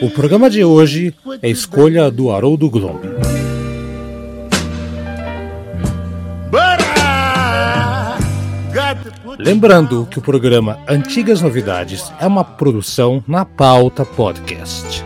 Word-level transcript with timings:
O 0.00 0.10
programa 0.10 0.48
de 0.48 0.64
hoje 0.64 1.12
é 1.42 1.48
escolha 1.48 2.10
do 2.10 2.30
Haroldo 2.30 2.70
Glomb. 2.70 3.00
Lembrando 9.38 10.06
que 10.10 10.18
o 10.18 10.22
programa 10.22 10.78
Antigas 10.88 11.42
Novidades 11.42 12.12
é 12.20 12.26
uma 12.26 12.44
produção 12.44 13.22
na 13.26 13.44
pauta 13.44 14.04
podcast. 14.04 15.04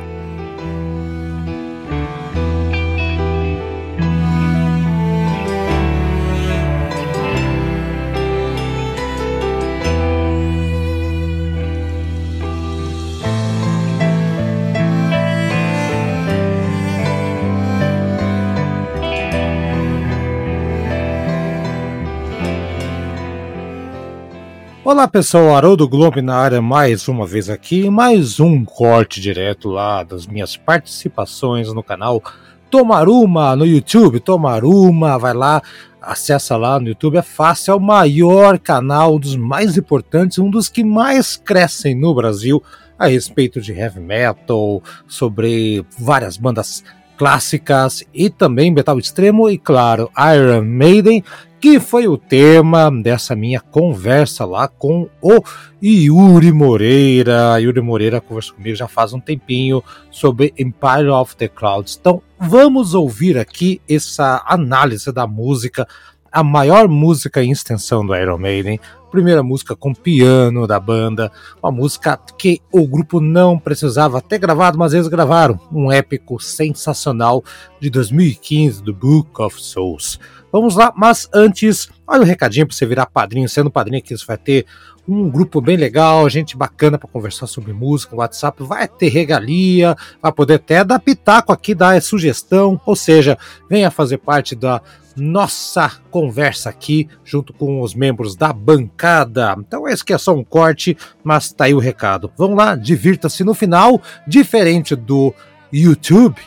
Olá 24.92 25.08
pessoal, 25.08 25.56
Haroldo 25.56 25.88
Globo 25.88 26.20
na 26.20 26.36
área 26.36 26.60
mais 26.60 27.08
uma 27.08 27.26
vez 27.26 27.48
aqui, 27.48 27.88
mais 27.88 28.38
um 28.38 28.62
corte 28.62 29.22
direto 29.22 29.70
lá 29.70 30.02
das 30.02 30.26
minhas 30.26 30.54
participações 30.54 31.72
no 31.72 31.82
canal 31.82 32.22
Tomaruma 32.70 33.56
no 33.56 33.64
YouTube, 33.64 34.20
Tomaruma, 34.20 35.18
vai 35.18 35.32
lá, 35.32 35.62
acessa 35.98 36.58
lá 36.58 36.78
no 36.78 36.88
YouTube, 36.88 37.16
é 37.16 37.22
fácil, 37.22 37.72
é 37.72 37.74
o 37.74 37.80
maior 37.80 38.58
canal, 38.58 39.14
um 39.14 39.18
dos 39.18 39.34
mais 39.34 39.78
importantes, 39.78 40.38
um 40.38 40.50
dos 40.50 40.68
que 40.68 40.84
mais 40.84 41.38
crescem 41.38 41.94
no 41.94 42.14
Brasil 42.14 42.62
a 42.98 43.06
respeito 43.06 43.62
de 43.62 43.72
heavy 43.72 43.98
metal, 43.98 44.82
sobre 45.08 45.86
várias 45.98 46.36
bandas 46.36 46.84
clássicas 47.16 48.04
e 48.12 48.28
também 48.28 48.70
metal 48.70 48.98
extremo 48.98 49.48
e 49.48 49.56
claro, 49.56 50.10
Iron 50.36 50.64
Maiden 50.66 51.24
que 51.62 51.78
foi 51.78 52.08
o 52.08 52.18
tema 52.18 52.90
dessa 52.90 53.36
minha 53.36 53.60
conversa 53.60 54.44
lá 54.44 54.66
com 54.66 55.08
o 55.22 55.40
Yuri 55.80 56.50
Moreira. 56.50 57.56
Yuri 57.60 57.80
Moreira 57.80 58.20
conversou 58.20 58.56
comigo 58.56 58.74
já 58.74 58.88
faz 58.88 59.12
um 59.12 59.20
tempinho 59.20 59.80
sobre 60.10 60.52
Empire 60.58 61.10
of 61.10 61.36
the 61.36 61.46
Clouds. 61.46 61.96
Então, 62.00 62.20
vamos 62.36 62.94
ouvir 62.94 63.38
aqui 63.38 63.80
essa 63.88 64.42
análise 64.44 65.12
da 65.12 65.24
música, 65.24 65.86
a 66.32 66.42
maior 66.42 66.88
música 66.88 67.44
em 67.44 67.52
extensão 67.52 68.04
do 68.04 68.16
Iron 68.16 68.38
Maiden, 68.38 68.80
primeira 69.12 69.44
música 69.44 69.76
com 69.76 69.94
piano 69.94 70.66
da 70.66 70.80
banda, 70.80 71.30
uma 71.62 71.70
música 71.70 72.18
que 72.36 72.60
o 72.72 72.88
grupo 72.88 73.20
não 73.20 73.56
precisava 73.56 74.20
ter 74.20 74.38
gravado, 74.38 74.76
mas 74.76 74.94
eles 74.94 75.06
gravaram, 75.06 75.60
um 75.70 75.92
épico 75.92 76.40
sensacional 76.40 77.44
de 77.78 77.88
2015 77.88 78.82
do 78.82 78.92
Book 78.92 79.40
of 79.40 79.62
Souls. 79.62 80.18
Vamos 80.52 80.76
lá, 80.76 80.92
mas 80.94 81.28
antes, 81.32 81.88
olha 82.06 82.20
o 82.20 82.24
um 82.24 82.26
recadinho 82.26 82.66
para 82.66 82.76
você 82.76 82.84
virar 82.84 83.06
padrinho. 83.06 83.48
Sendo 83.48 83.70
padrinho 83.70 83.98
aqui, 83.98 84.14
você 84.14 84.26
vai 84.26 84.36
ter 84.36 84.66
um 85.08 85.30
grupo 85.30 85.60
bem 85.60 85.76
legal, 85.76 86.28
gente 86.28 86.56
bacana 86.56 86.98
para 86.98 87.08
conversar 87.08 87.46
sobre 87.46 87.72
música, 87.72 88.14
WhatsApp, 88.14 88.62
vai 88.62 88.86
ter 88.86 89.08
regalia, 89.08 89.96
vai 90.20 90.30
poder 90.30 90.54
até 90.54 90.84
dar 90.84 91.00
pitaco 91.00 91.52
aqui, 91.52 91.74
dar 91.74 92.00
sugestão, 92.00 92.80
ou 92.86 92.94
seja, 92.94 93.36
venha 93.68 93.90
fazer 93.90 94.18
parte 94.18 94.54
da 94.54 94.80
nossa 95.16 95.90
conversa 96.10 96.70
aqui 96.70 97.08
junto 97.24 97.52
com 97.52 97.80
os 97.80 97.94
membros 97.94 98.36
da 98.36 98.52
bancada. 98.52 99.56
Então 99.58 99.88
esse 99.88 100.02
aqui 100.02 100.12
é 100.12 100.18
só 100.18 100.34
um 100.34 100.44
corte, 100.44 100.96
mas 101.24 101.52
tá 101.52 101.64
aí 101.64 101.74
o 101.74 101.78
recado. 101.78 102.30
Vamos 102.36 102.56
lá, 102.56 102.76
divirta-se 102.76 103.42
no 103.42 103.54
final, 103.54 104.00
diferente 104.26 104.94
do 104.94 105.34
YouTube, 105.72 106.40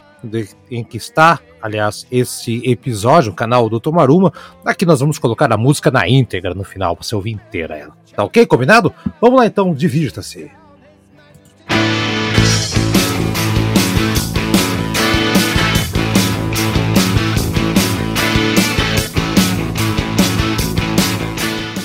em 0.72 0.84
que 0.84 0.98
está 0.98 1.40
aliás, 1.66 2.06
esse 2.12 2.62
episódio, 2.64 3.32
o 3.32 3.36
canal 3.36 3.68
do 3.68 3.80
Tomaruma. 3.80 4.32
Aqui 4.64 4.86
nós 4.86 5.00
vamos 5.00 5.18
colocar 5.18 5.52
a 5.52 5.58
música 5.58 5.90
na 5.90 6.08
íntegra 6.08 6.54
no 6.54 6.64
final, 6.64 6.96
para 6.96 7.04
você 7.04 7.16
ouvir 7.16 7.32
inteira 7.32 7.76
ela. 7.76 7.98
Tá 8.16 8.24
ok? 8.24 8.46
Combinado? 8.46 8.94
Vamos 9.20 9.40
lá 9.40 9.48
então, 9.48 9.74
divirta-se. 9.74 10.52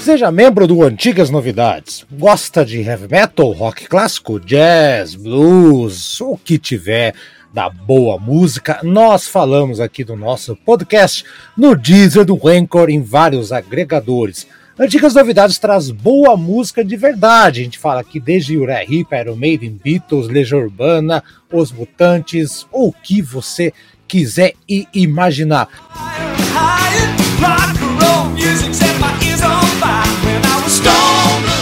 Seja 0.02 0.30
membro 0.30 0.66
do 0.66 0.82
Antigas 0.82 1.30
Novidades. 1.30 2.04
Gosta 2.12 2.66
de 2.66 2.82
heavy 2.82 3.08
metal, 3.08 3.50
rock 3.52 3.86
clássico, 3.86 4.38
jazz, 4.38 5.14
blues, 5.14 6.20
o 6.20 6.36
que 6.36 6.58
tiver 6.58 7.14
da 7.52 7.68
boa 7.68 8.18
música, 8.18 8.78
nós 8.82 9.26
falamos 9.26 9.80
aqui 9.80 10.04
do 10.04 10.16
nosso 10.16 10.54
podcast 10.54 11.24
no 11.56 11.74
Deezer 11.74 12.24
do 12.24 12.36
Rancor 12.36 12.88
em 12.88 13.02
vários 13.02 13.52
agregadores. 13.52 14.46
Antigas 14.78 15.14
Novidades 15.14 15.58
traz 15.58 15.90
boa 15.90 16.36
música 16.36 16.84
de 16.84 16.96
verdade. 16.96 17.60
A 17.60 17.64
gente 17.64 17.78
fala 17.78 18.00
aqui 18.00 18.18
desde 18.18 18.56
Uriah 18.56 18.82
Heep, 18.82 19.12
Iron 19.12 19.36
Maiden, 19.36 19.78
Beatles, 19.82 20.28
Legião 20.28 20.60
Urbana, 20.60 21.22
Os 21.52 21.70
Mutantes, 21.70 22.66
ou 22.72 22.88
o 22.88 22.92
que 22.92 23.20
você 23.20 23.74
quiser 24.08 24.54
e 24.68 24.86
imaginar. 24.94 25.68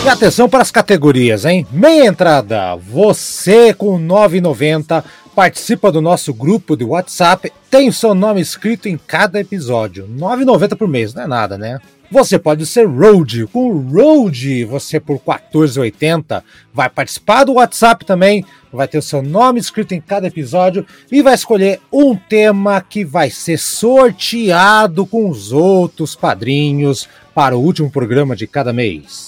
E 0.04 0.08
atenção 0.08 0.48
para 0.48 0.62
as 0.62 0.70
categorias, 0.70 1.44
hein? 1.44 1.66
Meia 1.72 2.06
entrada, 2.06 2.76
você 2.76 3.74
com 3.74 4.00
9,90 4.00 5.04
participa 5.38 5.92
do 5.92 6.00
nosso 6.00 6.34
grupo 6.34 6.76
de 6.76 6.82
WhatsApp, 6.82 7.52
tem 7.70 7.88
o 7.88 7.92
seu 7.92 8.12
nome 8.12 8.40
escrito 8.40 8.88
em 8.88 8.98
cada 8.98 9.38
episódio. 9.38 10.04
R$ 10.04 10.10
9,90 10.14 10.76
por 10.76 10.88
mês, 10.88 11.14
não 11.14 11.22
é 11.22 11.26
nada, 11.28 11.56
né? 11.56 11.78
Você 12.10 12.40
pode 12.40 12.66
ser 12.66 12.88
Road. 12.88 13.46
Com 13.46 13.70
Road, 13.88 14.64
você 14.64 14.98
por 14.98 15.14
R$ 15.24 15.38
14,80 15.54 16.42
vai 16.74 16.90
participar 16.90 17.44
do 17.44 17.52
WhatsApp 17.52 18.04
também, 18.04 18.44
vai 18.72 18.88
ter 18.88 18.98
o 18.98 19.02
seu 19.02 19.22
nome 19.22 19.60
escrito 19.60 19.94
em 19.94 20.00
cada 20.00 20.26
episódio 20.26 20.84
e 21.08 21.22
vai 21.22 21.34
escolher 21.34 21.80
um 21.92 22.16
tema 22.16 22.80
que 22.80 23.04
vai 23.04 23.30
ser 23.30 23.60
sorteado 23.60 25.06
com 25.06 25.30
os 25.30 25.52
outros 25.52 26.16
padrinhos 26.16 27.08
para 27.32 27.56
o 27.56 27.62
último 27.62 27.88
programa 27.88 28.34
de 28.34 28.48
cada 28.48 28.72
mês. 28.72 29.27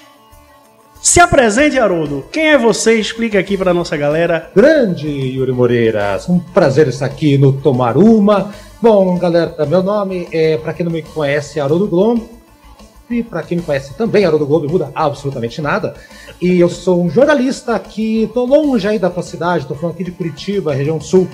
se 1.01 1.19
apresente, 1.19 1.79
Haroldo. 1.79 2.25
Quem 2.31 2.49
é 2.49 2.57
você? 2.57 2.93
Explica 2.93 3.39
aqui 3.39 3.57
para 3.57 3.73
nossa 3.73 3.97
galera. 3.97 4.51
Grande 4.55 5.07
Yuri 5.07 5.51
Moreira, 5.51 6.19
um 6.29 6.39
prazer 6.39 6.87
estar 6.87 7.07
aqui 7.07 7.37
no 7.37 7.53
Tomaruma. 7.53 8.53
Bom, 8.79 9.17
galera, 9.17 9.65
meu 9.65 9.81
nome 9.81 10.27
é, 10.31 10.57
para 10.57 10.73
quem 10.73 10.85
não 10.85 10.91
me 10.91 11.01
conhece, 11.01 11.59
Haroldo 11.59 11.87
Glom. 11.87 12.15
Globe. 12.15 13.23
Para 13.23 13.43
quem 13.43 13.57
me 13.57 13.63
conhece 13.63 13.93
também, 13.95 14.23
Haroldo 14.23 14.45
Globe 14.45 14.67
muda 14.67 14.89
absolutamente 14.95 15.61
nada. 15.61 15.95
E 16.41 16.59
eu 16.59 16.69
sou 16.69 17.03
um 17.03 17.09
jornalista 17.09 17.77
que 17.77 18.29
tô 18.33 18.45
longe 18.45 18.87
aí 18.87 18.97
da 18.97 19.09
tua 19.09 19.23
cidade, 19.23 19.67
tô 19.67 19.75
falando 19.75 19.95
aqui 19.95 20.03
de 20.05 20.11
Curitiba, 20.11 20.73
região 20.73 21.01
sul 21.01 21.27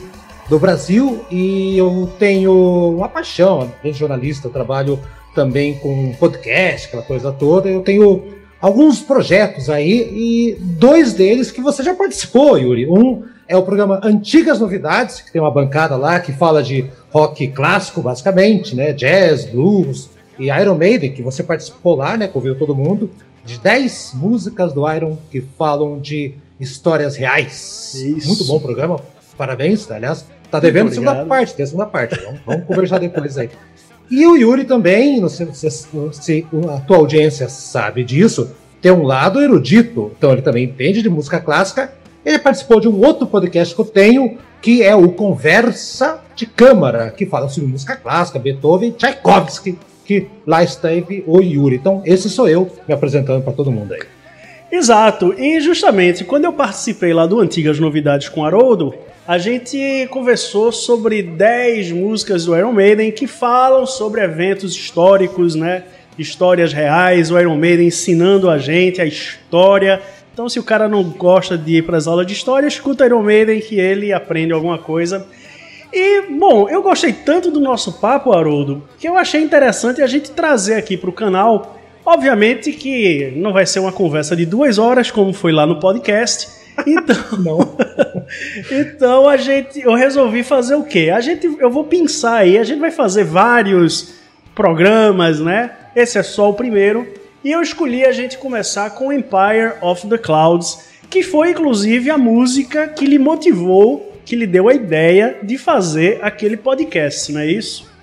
do 0.49 0.57
Brasil, 0.57 1.23
e 1.29 1.77
eu 1.77 2.09
tenho 2.17 2.95
uma 2.95 3.07
paixão 3.07 3.71
de 3.83 3.91
jornalista, 3.91 4.47
eu 4.47 4.51
trabalho 4.51 4.99
também 5.35 5.77
com 5.77 6.13
podcast, 6.13 6.87
aquela 6.87 7.03
coisa 7.03 7.31
toda. 7.31 7.69
Eu 7.69 7.81
tenho 7.81 8.23
alguns 8.61 8.99
projetos 8.99 9.69
aí 9.69 10.09
e 10.11 10.57
dois 10.59 11.13
deles 11.13 11.51
que 11.51 11.61
você 11.61 11.83
já 11.83 11.93
participou, 11.93 12.57
Yuri. 12.57 12.87
Um 12.87 13.23
é 13.47 13.55
o 13.55 13.63
programa 13.63 13.99
Antigas 14.03 14.59
Novidades, 14.59 15.21
que 15.21 15.31
tem 15.31 15.41
uma 15.41 15.51
bancada 15.51 15.95
lá 15.95 16.19
que 16.19 16.33
fala 16.33 16.61
de 16.61 16.85
rock 17.11 17.47
clássico, 17.47 18.01
basicamente, 18.01 18.75
né? 18.75 18.91
Jazz, 18.91 19.45
blues 19.45 20.09
e 20.37 20.49
Iron 20.49 20.75
Maiden, 20.75 21.13
que 21.13 21.21
você 21.21 21.43
participou 21.43 21.95
lá, 21.95 22.17
né? 22.17 22.27
Conviu 22.27 22.57
todo 22.57 22.75
mundo. 22.75 23.09
De 23.45 23.57
10 23.59 24.11
músicas 24.15 24.73
do 24.73 24.91
Iron 24.91 25.17
que 25.31 25.41
falam 25.57 25.99
de 25.99 26.35
histórias 26.59 27.15
reais. 27.15 27.93
Isso. 27.95 28.27
Muito 28.27 28.43
bom 28.43 28.59
programa. 28.59 28.99
Parabéns, 29.37 29.89
aliás. 29.89 30.25
Tá 30.51 30.59
devendo 30.59 30.89
a 30.89 30.91
segunda 30.91 31.25
parte, 31.25 31.53
tem 31.53 31.63
a 31.63 31.67
segunda 31.67 31.85
parte. 31.85 32.19
Vamos, 32.23 32.41
vamos 32.45 32.65
conversar 32.65 32.99
depois 32.99 33.37
aí. 33.37 33.49
E 34.09 34.25
o 34.25 34.35
Yuri 34.35 34.63
também, 34.63 35.19
não 35.19 35.29
sei 35.29 35.47
se, 35.53 35.69
se 36.11 36.47
a 36.73 36.79
tua 36.79 36.97
audiência 36.97 37.49
sabe 37.49 38.03
disso, 38.03 38.49
tem 38.81 38.91
um 38.91 39.03
lado 39.03 39.41
erudito, 39.41 40.11
então 40.17 40.31
ele 40.31 40.41
também 40.41 40.63
entende 40.63 41.01
de 41.01 41.09
música 41.09 41.39
clássica. 41.39 41.93
Ele 42.25 42.39
participou 42.39 42.79
de 42.79 42.87
um 42.87 43.05
outro 43.05 43.27
podcast 43.27 43.73
que 43.73 43.81
eu 43.81 43.85
tenho, 43.85 44.37
que 44.61 44.83
é 44.83 44.95
o 44.95 45.09
Conversa 45.09 46.19
de 46.35 46.45
Câmara, 46.45 47.09
que 47.09 47.25
fala 47.25 47.49
sobre 47.49 47.69
música 47.69 47.95
clássica, 47.95 48.39
Beethoven, 48.39 48.91
Tchaikovsky, 48.91 49.77
que 50.05 50.27
lá 50.45 50.63
esteve 50.63 51.23
o 51.27 51.41
Yuri. 51.41 51.75
Então, 51.75 52.01
esse 52.05 52.29
sou 52.29 52.47
eu 52.47 52.69
me 52.87 52.93
apresentando 52.93 53.43
para 53.43 53.53
todo 53.53 53.71
mundo 53.71 53.93
aí. 53.93 54.01
Exato, 54.71 55.33
e 55.37 55.61
justamente 55.61 56.25
quando 56.25 56.45
eu 56.45 56.53
participei 56.53 57.13
lá 57.13 57.25
do 57.25 57.39
Antigas 57.39 57.79
Novidades 57.79 58.27
com 58.27 58.43
Haroldo, 58.43 58.93
a 59.25 59.37
gente 59.37 60.07
conversou 60.09 60.71
sobre 60.71 61.21
10 61.21 61.91
músicas 61.91 62.45
do 62.45 62.55
Iron 62.55 62.71
Maiden 62.71 63.11
que 63.11 63.27
falam 63.27 63.85
sobre 63.85 64.21
eventos 64.21 64.75
históricos, 64.75 65.55
né? 65.55 65.83
Histórias 66.17 66.73
reais, 66.73 67.31
o 67.31 67.39
Iron 67.39 67.57
Maiden 67.57 67.87
ensinando 67.87 68.49
a 68.49 68.57
gente 68.57 69.01
a 69.01 69.05
história. 69.05 70.01
Então, 70.33 70.49
se 70.49 70.59
o 70.59 70.63
cara 70.63 70.87
não 70.87 71.03
gosta 71.03 71.57
de 71.57 71.77
ir 71.77 71.81
para 71.83 71.97
as 71.97 72.07
aulas 72.07 72.27
de 72.27 72.33
história, 72.33 72.67
escuta 72.67 73.05
Iron 73.05 73.23
Maiden 73.23 73.59
que 73.59 73.79
ele 73.79 74.13
aprende 74.13 74.53
alguma 74.53 74.77
coisa. 74.77 75.27
E, 75.91 76.21
bom, 76.29 76.69
eu 76.69 76.81
gostei 76.81 77.13
tanto 77.13 77.49
do 77.49 77.59
nosso 77.59 77.99
papo, 77.99 78.33
Haroldo, 78.33 78.83
que 78.99 79.07
eu 79.07 79.17
achei 79.17 79.41
interessante 79.41 80.01
a 80.01 80.07
gente 80.07 80.31
trazer 80.31 80.75
aqui 80.75 80.97
para 80.97 81.09
o 81.09 81.13
canal. 81.13 81.76
Obviamente 82.07 82.71
que 82.71 83.33
não 83.35 83.51
vai 83.51 83.65
ser 83.65 83.81
uma 83.81 83.91
conversa 83.91 84.33
de 84.33 84.45
duas 84.45 84.77
horas, 84.77 85.11
como 85.11 85.33
foi 85.33 85.51
lá 85.51 85.67
no 85.67 85.77
podcast, 85.77 86.47
então, 86.87 87.17
não. 87.43 87.75
então 88.71 89.27
a 89.27 89.35
gente, 89.35 89.81
eu 89.81 89.93
resolvi 89.93 90.41
fazer 90.41 90.75
o 90.75 90.83
quê? 90.83 91.11
A 91.13 91.19
gente, 91.19 91.45
eu 91.59 91.69
vou 91.69 91.83
pensar 91.83 92.35
aí, 92.35 92.57
a 92.57 92.63
gente 92.63 92.79
vai 92.79 92.91
fazer 92.91 93.25
vários 93.25 94.13
programas, 94.55 95.41
né? 95.41 95.71
Esse 95.93 96.17
é 96.17 96.23
só 96.23 96.49
o 96.49 96.53
primeiro. 96.53 97.05
E 97.43 97.51
eu 97.51 97.61
escolhi 97.61 98.05
a 98.05 98.13
gente 98.13 98.37
começar 98.37 98.89
com 98.91 99.11
Empire 99.11 99.73
of 99.81 100.07
the 100.07 100.17
Clouds, 100.17 100.87
que 101.09 101.21
foi 101.21 101.51
inclusive 101.51 102.09
a 102.09 102.17
música 102.17 102.87
que 102.87 103.05
lhe 103.05 103.19
motivou, 103.19 104.17
que 104.23 104.33
lhe 104.33 104.47
deu 104.47 104.69
a 104.69 104.73
ideia 104.73 105.39
de 105.43 105.57
fazer 105.57 106.19
aquele 106.21 106.55
podcast, 106.55 107.33
não 107.33 107.41
é 107.41 107.47
isso? 107.47 107.96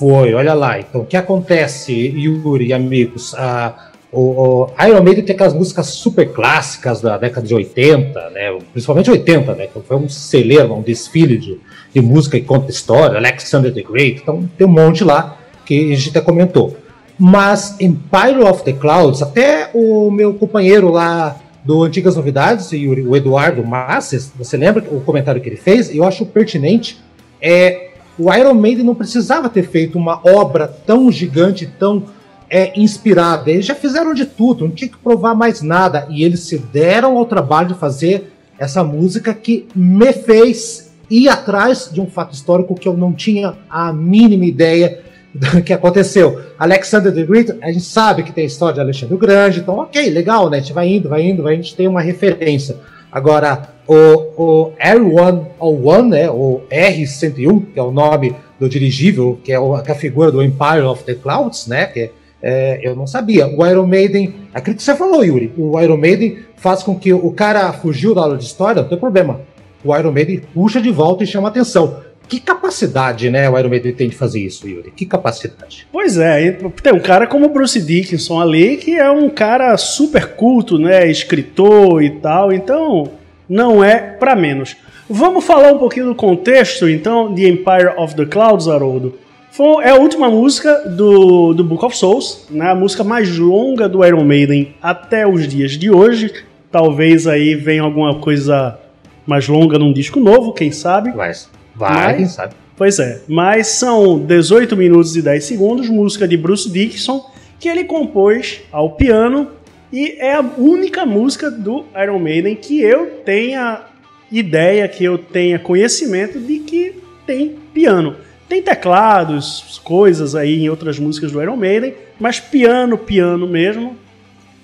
Foi, 0.00 0.32
olha 0.32 0.54
lá. 0.54 0.80
Então, 0.80 1.02
o 1.02 1.04
que 1.04 1.14
acontece, 1.14 1.92
Yuri 1.92 2.68
e 2.68 2.72
amigos? 2.72 3.34
Ah, 3.34 3.90
o, 4.10 4.20
o, 4.20 4.70
Iron 4.88 5.02
Maiden 5.02 5.22
tem 5.22 5.34
aquelas 5.34 5.52
músicas 5.52 5.88
super 5.88 6.32
clássicas 6.32 7.02
da 7.02 7.18
década 7.18 7.46
de 7.46 7.54
80, 7.54 8.30
né? 8.30 8.58
principalmente 8.72 9.10
80, 9.10 9.54
né? 9.54 9.66
que 9.66 9.78
foi 9.78 9.98
um 9.98 10.08
celeiro, 10.08 10.72
um 10.72 10.80
desfile 10.80 11.36
de, 11.36 11.60
de 11.92 12.00
música 12.00 12.38
e 12.38 12.40
conta 12.40 12.70
história, 12.70 13.18
Alexander 13.18 13.70
the 13.74 13.82
Great, 13.82 14.22
então 14.22 14.48
tem 14.56 14.66
um 14.66 14.70
monte 14.70 15.04
lá 15.04 15.36
que 15.66 15.92
a 15.92 15.94
gente 15.94 16.08
até 16.08 16.22
comentou. 16.22 16.74
Mas 17.18 17.78
Empire 17.78 18.42
of 18.42 18.64
the 18.64 18.72
Clouds, 18.72 19.20
até 19.20 19.68
o 19.74 20.10
meu 20.10 20.32
companheiro 20.32 20.90
lá 20.90 21.38
do 21.62 21.82
Antigas 21.82 22.16
Novidades, 22.16 22.72
o 22.72 23.14
Eduardo 23.14 23.62
Masses, 23.62 24.32
você 24.34 24.56
lembra 24.56 24.82
o 24.90 25.02
comentário 25.02 25.42
que 25.42 25.48
ele 25.50 25.56
fez? 25.56 25.94
Eu 25.94 26.04
acho 26.04 26.24
pertinente. 26.24 26.98
É, 27.38 27.89
o 28.18 28.32
Iron 28.32 28.54
Maiden 28.54 28.84
não 28.84 28.94
precisava 28.94 29.48
ter 29.48 29.62
feito 29.62 29.98
uma 29.98 30.20
obra 30.24 30.66
tão 30.68 31.10
gigante, 31.10 31.66
tão 31.66 32.04
é 32.50 32.72
inspirada. 32.78 33.48
Eles 33.50 33.64
já 33.64 33.76
fizeram 33.76 34.12
de 34.12 34.26
tudo, 34.26 34.66
não 34.66 34.74
tinha 34.74 34.90
que 34.90 34.98
provar 34.98 35.34
mais 35.34 35.62
nada. 35.62 36.06
E 36.10 36.24
eles 36.24 36.40
se 36.40 36.58
deram 36.58 37.16
ao 37.16 37.24
trabalho 37.24 37.68
de 37.68 37.74
fazer 37.74 38.32
essa 38.58 38.82
música 38.82 39.32
que 39.32 39.68
me 39.74 40.12
fez 40.12 40.90
ir 41.08 41.28
atrás 41.28 41.88
de 41.92 42.00
um 42.00 42.06
fato 42.06 42.34
histórico 42.34 42.74
que 42.74 42.88
eu 42.88 42.96
não 42.96 43.12
tinha 43.12 43.54
a 43.70 43.92
mínima 43.92 44.44
ideia 44.44 45.00
do 45.32 45.62
que 45.62 45.72
aconteceu. 45.72 46.40
Alexander 46.58 47.14
the 47.14 47.22
Great, 47.22 47.54
a 47.62 47.70
gente 47.70 47.84
sabe 47.84 48.24
que 48.24 48.32
tem 48.32 48.44
a 48.44 48.46
história 48.48 48.74
de 48.74 48.80
Alexandre 48.80 49.14
o 49.14 49.18
Grande, 49.18 49.60
então 49.60 49.78
ok, 49.78 50.10
legal, 50.10 50.50
né? 50.50 50.58
A 50.58 50.60
gente 50.60 50.72
vai 50.72 50.88
indo, 50.88 51.08
vai 51.08 51.22
indo, 51.22 51.42
vai, 51.42 51.54
a 51.54 51.56
gente 51.56 51.76
tem 51.76 51.86
uma 51.86 52.00
referência. 52.00 52.76
Agora, 53.12 53.70
o, 53.86 53.94
o 54.36 54.72
R101, 54.80 56.08
né, 56.08 56.30
o 56.30 56.60
R101, 56.70 57.72
que 57.72 57.78
é 57.80 57.82
o 57.82 57.90
nome 57.90 58.34
do 58.58 58.68
dirigível, 58.68 59.38
que 59.42 59.52
é, 59.52 59.58
o, 59.58 59.80
que 59.82 59.90
é 59.90 59.94
a 59.94 59.98
figura 59.98 60.30
do 60.30 60.42
Empire 60.42 60.82
of 60.82 61.02
the 61.04 61.14
Clouds, 61.14 61.66
né, 61.66 61.86
que 61.86 62.00
é 62.00 62.80
eu 62.82 62.96
não 62.96 63.06
sabia. 63.06 63.46
O 63.46 63.66
Iron 63.66 63.86
Maiden, 63.86 64.34
aquilo 64.54 64.76
que 64.76 64.82
você 64.82 64.94
falou, 64.94 65.24
Yuri, 65.24 65.52
o 65.56 65.78
Iron 65.80 65.96
Maiden 65.96 66.38
faz 66.56 66.82
com 66.82 66.98
que 66.98 67.12
o 67.12 67.30
cara 67.32 67.72
fugiu 67.72 68.14
da 68.14 68.22
aula 68.22 68.36
de 68.36 68.44
história, 68.44 68.82
não 68.82 68.88
tem 68.88 68.98
problema. 68.98 69.40
O 69.84 69.96
Iron 69.96 70.12
Maiden 70.12 70.40
puxa 70.54 70.80
de 70.80 70.90
volta 70.90 71.24
e 71.24 71.26
chama 71.26 71.48
atenção. 71.48 72.00
Que 72.30 72.38
capacidade, 72.38 73.28
né, 73.28 73.50
o 73.50 73.58
Iron 73.58 73.68
Maiden 73.68 73.92
tem 73.92 74.08
de 74.08 74.14
fazer 74.14 74.38
isso, 74.38 74.68
Yuri? 74.68 74.92
Que 74.92 75.04
capacidade. 75.04 75.84
Pois 75.90 76.16
é, 76.16 76.52
tem 76.80 76.92
um 76.92 77.00
cara 77.00 77.26
como 77.26 77.46
o 77.46 77.48
Bruce 77.48 77.80
Dickinson 77.80 78.40
ali, 78.40 78.76
que 78.76 78.96
é 78.96 79.10
um 79.10 79.28
cara 79.28 79.76
super 79.76 80.36
culto, 80.36 80.78
né, 80.78 81.10
escritor 81.10 82.00
e 82.00 82.10
tal, 82.10 82.52
então 82.52 83.10
não 83.48 83.82
é 83.82 83.96
para 83.96 84.36
menos. 84.36 84.76
Vamos 85.08 85.44
falar 85.44 85.72
um 85.72 85.78
pouquinho 85.78 86.06
do 86.06 86.14
contexto, 86.14 86.88
então, 86.88 87.34
de 87.34 87.48
Empire 87.48 87.94
of 87.96 88.14
the 88.14 88.24
Clouds, 88.24 88.68
Haroldo. 88.68 89.18
Foi, 89.50 89.82
é 89.82 89.90
a 89.90 89.96
última 89.96 90.30
música 90.30 90.88
do, 90.88 91.52
do 91.52 91.64
Book 91.64 91.84
of 91.84 91.96
Souls, 91.96 92.46
né? 92.48 92.70
a 92.70 92.76
música 92.76 93.02
mais 93.02 93.36
longa 93.36 93.88
do 93.88 94.06
Iron 94.06 94.22
Maiden 94.22 94.72
até 94.80 95.26
os 95.26 95.48
dias 95.48 95.72
de 95.72 95.90
hoje. 95.90 96.32
Talvez 96.70 97.26
aí 97.26 97.56
venha 97.56 97.82
alguma 97.82 98.20
coisa 98.20 98.78
mais 99.26 99.48
longa 99.48 99.80
num 99.80 99.92
disco 99.92 100.20
novo, 100.20 100.52
quem 100.52 100.70
sabe. 100.70 101.10
Vai, 101.10 101.32
vai 101.80 102.16
quem 102.16 102.26
sabe. 102.26 102.54
Pois 102.76 102.98
é, 102.98 103.22
mas 103.28 103.66
são 103.68 104.18
18 104.18 104.76
minutos 104.76 105.16
e 105.16 105.22
10 105.22 105.44
segundos, 105.44 105.88
música 105.88 106.26
de 106.26 106.36
Bruce 106.36 106.70
Dickinson, 106.70 107.30
que 107.58 107.68
ele 107.68 107.84
compôs 107.84 108.62
ao 108.72 108.92
piano 108.92 109.48
e 109.92 110.16
é 110.18 110.34
a 110.34 110.40
única 110.40 111.04
música 111.04 111.50
do 111.50 111.84
Iron 112.00 112.18
Maiden 112.18 112.54
que 112.54 112.80
eu 112.80 113.20
tenha 113.24 113.82
ideia, 114.30 114.86
que 114.88 115.04
eu 115.04 115.18
tenha 115.18 115.58
conhecimento 115.58 116.38
de 116.38 116.60
que 116.60 116.94
tem 117.26 117.56
piano. 117.74 118.16
Tem 118.48 118.62
teclados, 118.62 119.80
coisas 119.84 120.34
aí 120.34 120.62
em 120.62 120.68
outras 120.68 120.98
músicas 120.98 121.32
do 121.32 121.42
Iron 121.42 121.56
Maiden, 121.56 121.94
mas 122.18 122.40
piano, 122.40 122.96
piano 122.96 123.46
mesmo, 123.46 123.96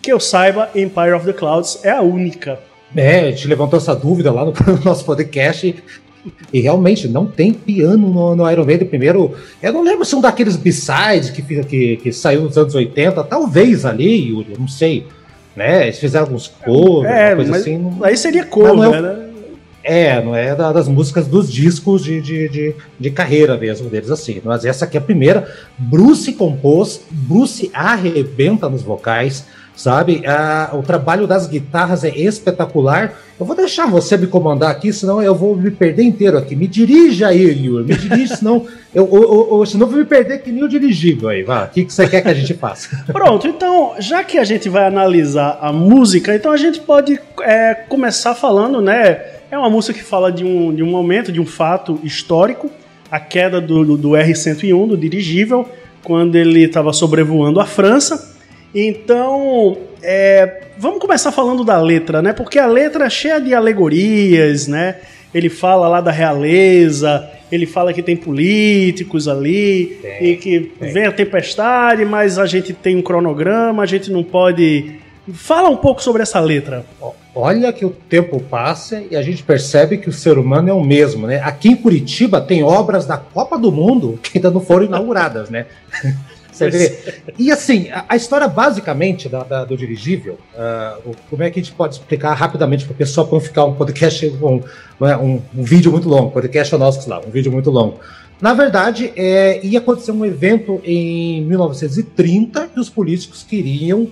que 0.00 0.12
eu 0.12 0.20
saiba, 0.20 0.70
Empire 0.74 1.12
of 1.12 1.26
the 1.26 1.32
Clouds 1.32 1.80
é 1.84 1.90
a 1.90 2.00
única. 2.00 2.58
É, 2.94 3.20
a 3.20 3.30
gente 3.30 3.48
levantou 3.48 3.78
essa 3.78 3.94
dúvida 3.94 4.32
lá 4.32 4.44
no 4.44 4.54
nosso 4.84 5.04
podcast 5.04 5.74
e 6.52 6.60
realmente 6.60 7.08
não 7.08 7.26
tem 7.26 7.52
piano 7.52 8.08
no, 8.08 8.36
no, 8.36 8.50
Iron 8.50 8.64
Maiden. 8.64 8.88
Primeiro, 8.88 9.34
eu 9.62 9.72
não 9.72 9.82
lembro 9.82 10.04
se 10.04 10.14
um 10.14 10.20
daqueles 10.20 10.56
B-sides 10.56 11.30
que, 11.30 11.42
que, 11.42 11.96
que 11.96 12.12
saiu 12.12 12.42
nos 12.42 12.56
anos 12.56 12.74
80, 12.74 13.24
talvez 13.24 13.84
ali, 13.84 14.28
Yuri, 14.28 14.52
eu 14.52 14.58
não 14.58 14.68
sei. 14.68 15.06
Né? 15.54 15.84
Eles 15.84 15.98
fizeram 15.98 16.26
alguns 16.26 16.48
covers, 16.48 17.14
é, 17.14 17.34
coisa 17.34 17.56
assim. 17.56 17.78
Não... 17.78 18.04
Aí 18.04 18.16
seria 18.16 18.44
cover, 18.44 18.92
é 18.92 19.00
né? 19.00 19.25
É, 19.88 20.20
não 20.20 20.34
é 20.34 20.52
da, 20.52 20.72
das 20.72 20.88
músicas 20.88 21.28
dos 21.28 21.50
discos 21.50 22.02
de, 22.02 22.20
de, 22.20 22.48
de, 22.48 22.74
de, 22.98 23.10
carreira 23.10 23.56
mesmo 23.56 23.88
deles, 23.88 24.10
assim. 24.10 24.40
Mas 24.44 24.64
essa 24.64 24.84
aqui 24.84 24.96
é 24.96 25.00
a 25.00 25.02
primeira. 25.02 25.48
Bruce 25.78 26.32
compôs, 26.32 27.02
Bruce 27.08 27.70
arrebenta 27.72 28.68
nos 28.68 28.82
vocais, 28.82 29.46
sabe? 29.76 30.24
Ah, 30.26 30.70
o 30.72 30.82
trabalho 30.82 31.24
das 31.24 31.46
guitarras 31.46 32.02
é 32.02 32.08
espetacular. 32.08 33.14
Eu 33.38 33.46
vou 33.46 33.54
deixar 33.54 33.86
você 33.86 34.16
me 34.16 34.26
comandar 34.26 34.72
aqui, 34.72 34.92
senão 34.92 35.22
eu 35.22 35.36
vou 35.36 35.54
me 35.54 35.70
perder 35.70 36.02
inteiro 36.02 36.36
aqui. 36.36 36.56
Me 36.56 36.66
dirija 36.66 37.28
aí, 37.28 37.44
Yuri, 37.44 37.84
me 37.84 37.94
dirija, 37.94 38.34
senão 38.38 38.66
eu, 38.92 39.08
eu, 39.12 39.48
eu, 39.52 39.66
senão 39.66 39.86
vou 39.86 39.98
me 39.98 40.04
perder 40.04 40.38
que 40.42 40.50
nem 40.50 40.64
o 40.64 40.68
dirigível 40.68 41.28
aí. 41.28 41.44
Vá, 41.44 41.66
o 41.66 41.68
que, 41.68 41.84
que 41.84 41.92
você 41.92 42.08
quer 42.08 42.22
que 42.22 42.28
a 42.28 42.34
gente 42.34 42.54
faça? 42.54 43.04
Pronto, 43.12 43.46
então, 43.46 43.94
já 44.00 44.24
que 44.24 44.36
a 44.36 44.44
gente 44.44 44.68
vai 44.68 44.84
analisar 44.84 45.58
a 45.60 45.72
música, 45.72 46.34
então 46.34 46.50
a 46.50 46.56
gente 46.56 46.80
pode 46.80 47.20
é, 47.42 47.74
começar 47.88 48.34
falando, 48.34 48.80
né? 48.80 49.35
É 49.50 49.56
uma 49.56 49.70
música 49.70 49.96
que 49.96 50.04
fala 50.04 50.32
de 50.32 50.44
um, 50.44 50.74
de 50.74 50.82
um 50.82 50.90
momento, 50.90 51.30
de 51.30 51.40
um 51.40 51.46
fato 51.46 52.00
histórico, 52.02 52.70
a 53.10 53.20
queda 53.20 53.60
do, 53.60 53.84
do, 53.84 53.96
do 53.96 54.16
R-101, 54.16 54.88
do 54.88 54.96
dirigível, 54.96 55.68
quando 56.02 56.34
ele 56.36 56.64
estava 56.64 56.92
sobrevoando 56.92 57.60
a 57.60 57.66
França. 57.66 58.36
Então, 58.74 59.78
é, 60.02 60.62
vamos 60.76 60.98
começar 60.98 61.32
falando 61.32 61.64
da 61.64 61.80
letra, 61.80 62.20
né? 62.20 62.32
Porque 62.32 62.58
a 62.58 62.66
letra 62.66 63.06
é 63.06 63.10
cheia 63.10 63.40
de 63.40 63.54
alegorias, 63.54 64.66
né? 64.66 64.96
Ele 65.32 65.48
fala 65.48 65.88
lá 65.88 66.00
da 66.00 66.10
realeza, 66.10 67.28
ele 67.50 67.66
fala 67.66 67.92
que 67.92 68.02
tem 68.02 68.16
políticos 68.16 69.28
ali 69.28 69.98
tem, 70.02 70.24
e 70.24 70.36
que 70.36 70.60
tem. 70.60 70.92
vem 70.92 71.06
a 71.06 71.12
tempestade, 71.12 72.04
mas 72.04 72.38
a 72.38 72.46
gente 72.46 72.72
tem 72.72 72.96
um 72.96 73.02
cronograma, 73.02 73.82
a 73.82 73.86
gente 73.86 74.10
não 74.10 74.24
pode. 74.24 74.96
Fala 75.32 75.68
um 75.68 75.76
pouco 75.76 76.02
sobre 76.02 76.22
essa 76.22 76.40
letra. 76.40 76.84
Olha 77.38 77.70
que 77.70 77.84
o 77.84 77.90
tempo 77.90 78.40
passa 78.40 79.02
e 79.10 79.14
a 79.14 79.20
gente 79.20 79.42
percebe 79.42 79.98
que 79.98 80.08
o 80.08 80.12
ser 80.12 80.38
humano 80.38 80.70
é 80.70 80.72
o 80.72 80.82
mesmo, 80.82 81.26
né? 81.26 81.38
Aqui 81.44 81.68
em 81.68 81.76
Curitiba 81.76 82.40
tem 82.40 82.62
obras 82.62 83.04
da 83.04 83.18
Copa 83.18 83.58
do 83.58 83.70
Mundo 83.70 84.18
que 84.22 84.38
ainda 84.38 84.50
não 84.50 84.60
foram 84.60 84.86
inauguradas, 84.86 85.50
né? 85.50 85.66
Você 86.50 86.70
vê? 86.70 86.98
E 87.38 87.52
assim, 87.52 87.88
a, 88.08 88.16
história 88.16 88.48
basicamente 88.48 89.28
da, 89.28 89.42
da, 89.42 89.64
do 89.66 89.76
dirigível, 89.76 90.38
uh, 90.54 91.14
como 91.28 91.42
é 91.42 91.50
que 91.50 91.60
a 91.60 91.62
gente 91.62 91.74
pode 91.74 91.96
explicar 91.96 92.32
rapidamente 92.32 92.86
para 92.86 92.94
a 92.94 92.96
pessoa 92.96 93.26
para 93.26 93.34
não 93.34 93.44
ficar 93.44 93.66
um 93.66 93.74
podcast, 93.74 94.26
um, 94.26 94.62
é, 95.06 95.14
um, 95.18 95.42
um, 95.54 95.62
vídeo 95.62 95.92
muito 95.92 96.08
longo, 96.08 96.30
podcast 96.30 96.74
é 96.74 96.78
nosso 96.78 97.10
lá, 97.10 97.20
um 97.20 97.30
vídeo 97.30 97.52
muito 97.52 97.70
longo. 97.70 98.00
Na 98.40 98.54
verdade, 98.54 99.12
é, 99.14 99.60
ia 99.62 99.78
acontecer 99.78 100.12
um 100.12 100.24
evento 100.24 100.80
em 100.82 101.44
1930 101.44 102.68
que 102.68 102.80
os 102.80 102.88
políticos 102.88 103.42
queriam 103.42 104.08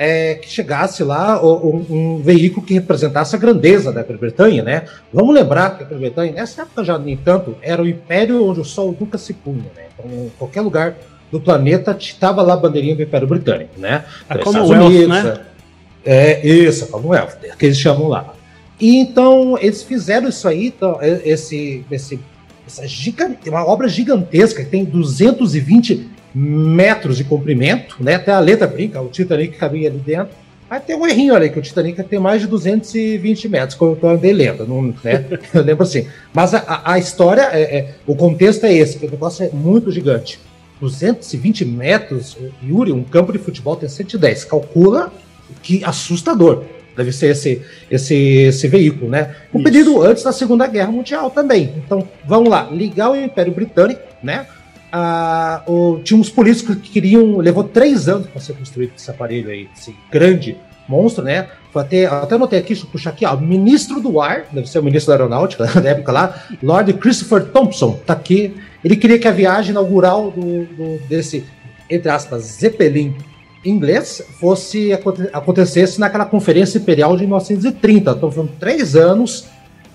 é, 0.00 0.36
que 0.36 0.48
chegasse 0.48 1.02
lá 1.02 1.44
um, 1.44 1.84
um, 1.90 2.22
veículo 2.22 2.64
que 2.64 2.72
representasse 2.72 3.34
a 3.34 3.38
grandeza 3.38 3.92
da 3.92 4.04
Grã-Bretanha, 4.04 4.62
né? 4.62 4.84
Vamos 5.12 5.34
lembrar 5.34 5.76
que 5.76 5.82
a 5.82 5.86
Grã-Bretanha, 5.88 6.32
nessa 6.34 6.62
época 6.62 6.84
já 6.84 6.96
nem 6.96 7.16
tanto, 7.16 7.56
era 7.60 7.82
o 7.82 7.88
império 7.88 8.46
onde 8.48 8.60
o 8.60 8.64
sol 8.64 8.96
nunca 8.98 9.18
se 9.18 9.34
punha, 9.34 9.64
né? 9.74 9.86
Então, 9.98 10.30
qualquer 10.38 10.60
lugar 10.60 10.94
do 11.32 11.40
planeta 11.40 11.96
estava 11.98 12.42
lá 12.42 12.54
a 12.54 12.56
bandeirinha 12.56 12.94
do 12.94 13.02
Império 13.02 13.26
Britânico, 13.26 13.72
né? 13.76 14.04
A 14.28 14.36
então, 14.36 14.52
Commonwealth, 14.52 14.86
Unidos, 14.86 15.08
né? 15.08 15.40
É, 16.06 16.46
isso, 16.46 16.84
a 16.84 16.86
Commonwealth, 16.86 17.32
que 17.58 17.66
eles 17.66 17.78
chamam 17.78 18.06
lá. 18.06 18.34
E 18.80 18.98
então 18.98 19.58
eles 19.60 19.82
fizeram 19.82 20.28
isso 20.28 20.46
aí, 20.46 20.68
então, 20.68 20.96
esse, 21.02 21.84
esse, 21.90 22.20
essa 22.64 22.86
gigante, 22.86 23.50
uma 23.50 23.66
obra 23.66 23.88
gigantesca 23.88 24.62
que 24.62 24.70
tem 24.70 24.84
220 24.84 26.08
metros 26.34 27.16
de 27.16 27.24
comprimento, 27.24 27.96
né? 28.00 28.14
Até 28.14 28.32
a 28.32 28.40
letra 28.40 28.66
brinca, 28.66 29.00
o 29.00 29.08
Titanic 29.08 29.56
cabia 29.56 29.88
ali 29.88 29.98
dentro. 29.98 30.34
Aí 30.70 30.80
tem 30.80 30.96
um 30.96 31.06
errinho 31.06 31.34
ali, 31.34 31.48
que 31.48 31.58
o 31.58 31.62
Titanic 31.62 32.02
tem 32.02 32.18
mais 32.18 32.42
de 32.42 32.46
220 32.46 33.48
metros, 33.48 33.74
que 33.74 33.82
eu 33.82 33.98
andei 34.02 34.32
lendo, 34.32 34.66
não, 34.66 34.94
né? 35.02 35.24
eu 35.54 35.62
lembro 35.62 35.82
assim. 35.82 36.06
Mas 36.32 36.52
a, 36.52 36.82
a 36.84 36.98
história, 36.98 37.48
é, 37.52 37.62
é, 37.62 37.94
o 38.06 38.14
contexto 38.14 38.64
é 38.64 38.72
esse, 38.72 38.98
que 38.98 39.06
o 39.06 39.10
negócio 39.10 39.44
é 39.44 39.50
muito 39.50 39.90
gigante. 39.90 40.38
220 40.80 41.64
metros, 41.64 42.36
Yuri, 42.62 42.92
um 42.92 43.02
campo 43.02 43.32
de 43.32 43.38
futebol 43.38 43.76
tem 43.76 43.88
110. 43.88 44.44
Calcula 44.44 45.12
que 45.62 45.82
assustador 45.82 46.64
deve 46.98 47.12
ser 47.12 47.28
esse, 47.28 47.62
esse, 47.88 48.14
esse 48.14 48.66
veículo, 48.66 49.08
né? 49.08 49.36
Um 49.54 49.62
pedido 49.62 50.02
antes 50.02 50.24
da 50.24 50.32
Segunda 50.32 50.66
Guerra 50.66 50.90
Mundial 50.90 51.30
também. 51.30 51.72
Então, 51.76 52.06
vamos 52.26 52.50
lá, 52.50 52.68
ligar 52.72 53.10
o 53.10 53.16
Império 53.16 53.52
Britânico, 53.52 54.02
né? 54.20 54.46
Ah, 54.90 55.62
o, 55.66 56.00
tinha 56.02 56.18
uns 56.18 56.30
políticos 56.30 56.76
que 56.76 56.90
queriam. 56.90 57.38
Levou 57.38 57.64
três 57.64 58.08
anos 58.08 58.26
para 58.26 58.40
ser 58.40 58.54
construído 58.54 58.92
esse 58.96 59.10
aparelho 59.10 59.50
aí, 59.50 59.68
esse 59.76 59.94
grande 60.10 60.56
monstro, 60.88 61.22
né? 61.22 61.48
Foi 61.70 61.82
até, 61.82 62.06
até 62.06 62.34
anotei 62.34 62.58
aqui, 62.58 62.68
deixa 62.68 62.86
eu 62.86 62.90
puxar 62.90 63.10
aqui, 63.10 63.26
ó. 63.26 63.36
Ministro 63.36 64.00
do 64.00 64.20
ar, 64.20 64.46
deve 64.50 64.68
ser 64.68 64.78
o 64.78 64.82
ministro 64.82 65.12
da 65.12 65.16
aeronáutica 65.16 65.66
da 65.80 65.90
época 65.90 66.10
lá, 66.10 66.42
Lord 66.62 66.92
Christopher 66.94 67.44
Thompson, 67.44 68.00
tá 68.06 68.14
aqui. 68.14 68.56
Ele 68.82 68.96
queria 68.96 69.18
que 69.18 69.28
a 69.28 69.32
viagem 69.32 69.72
inaugural 69.72 70.30
do, 70.30 70.64
do 70.64 70.98
desse, 71.08 71.44
entre 71.90 72.10
aspas, 72.10 72.42
Zeppelin 72.44 73.14
inglês 73.64 74.22
fosse 74.40 74.92
acontecesse 75.32 76.00
naquela 76.00 76.24
conferência 76.24 76.78
imperial 76.78 77.16
de 77.16 77.24
1930. 77.24 78.10
Então 78.12 78.30
foram 78.30 78.48
três 78.58 78.96
anos. 78.96 79.46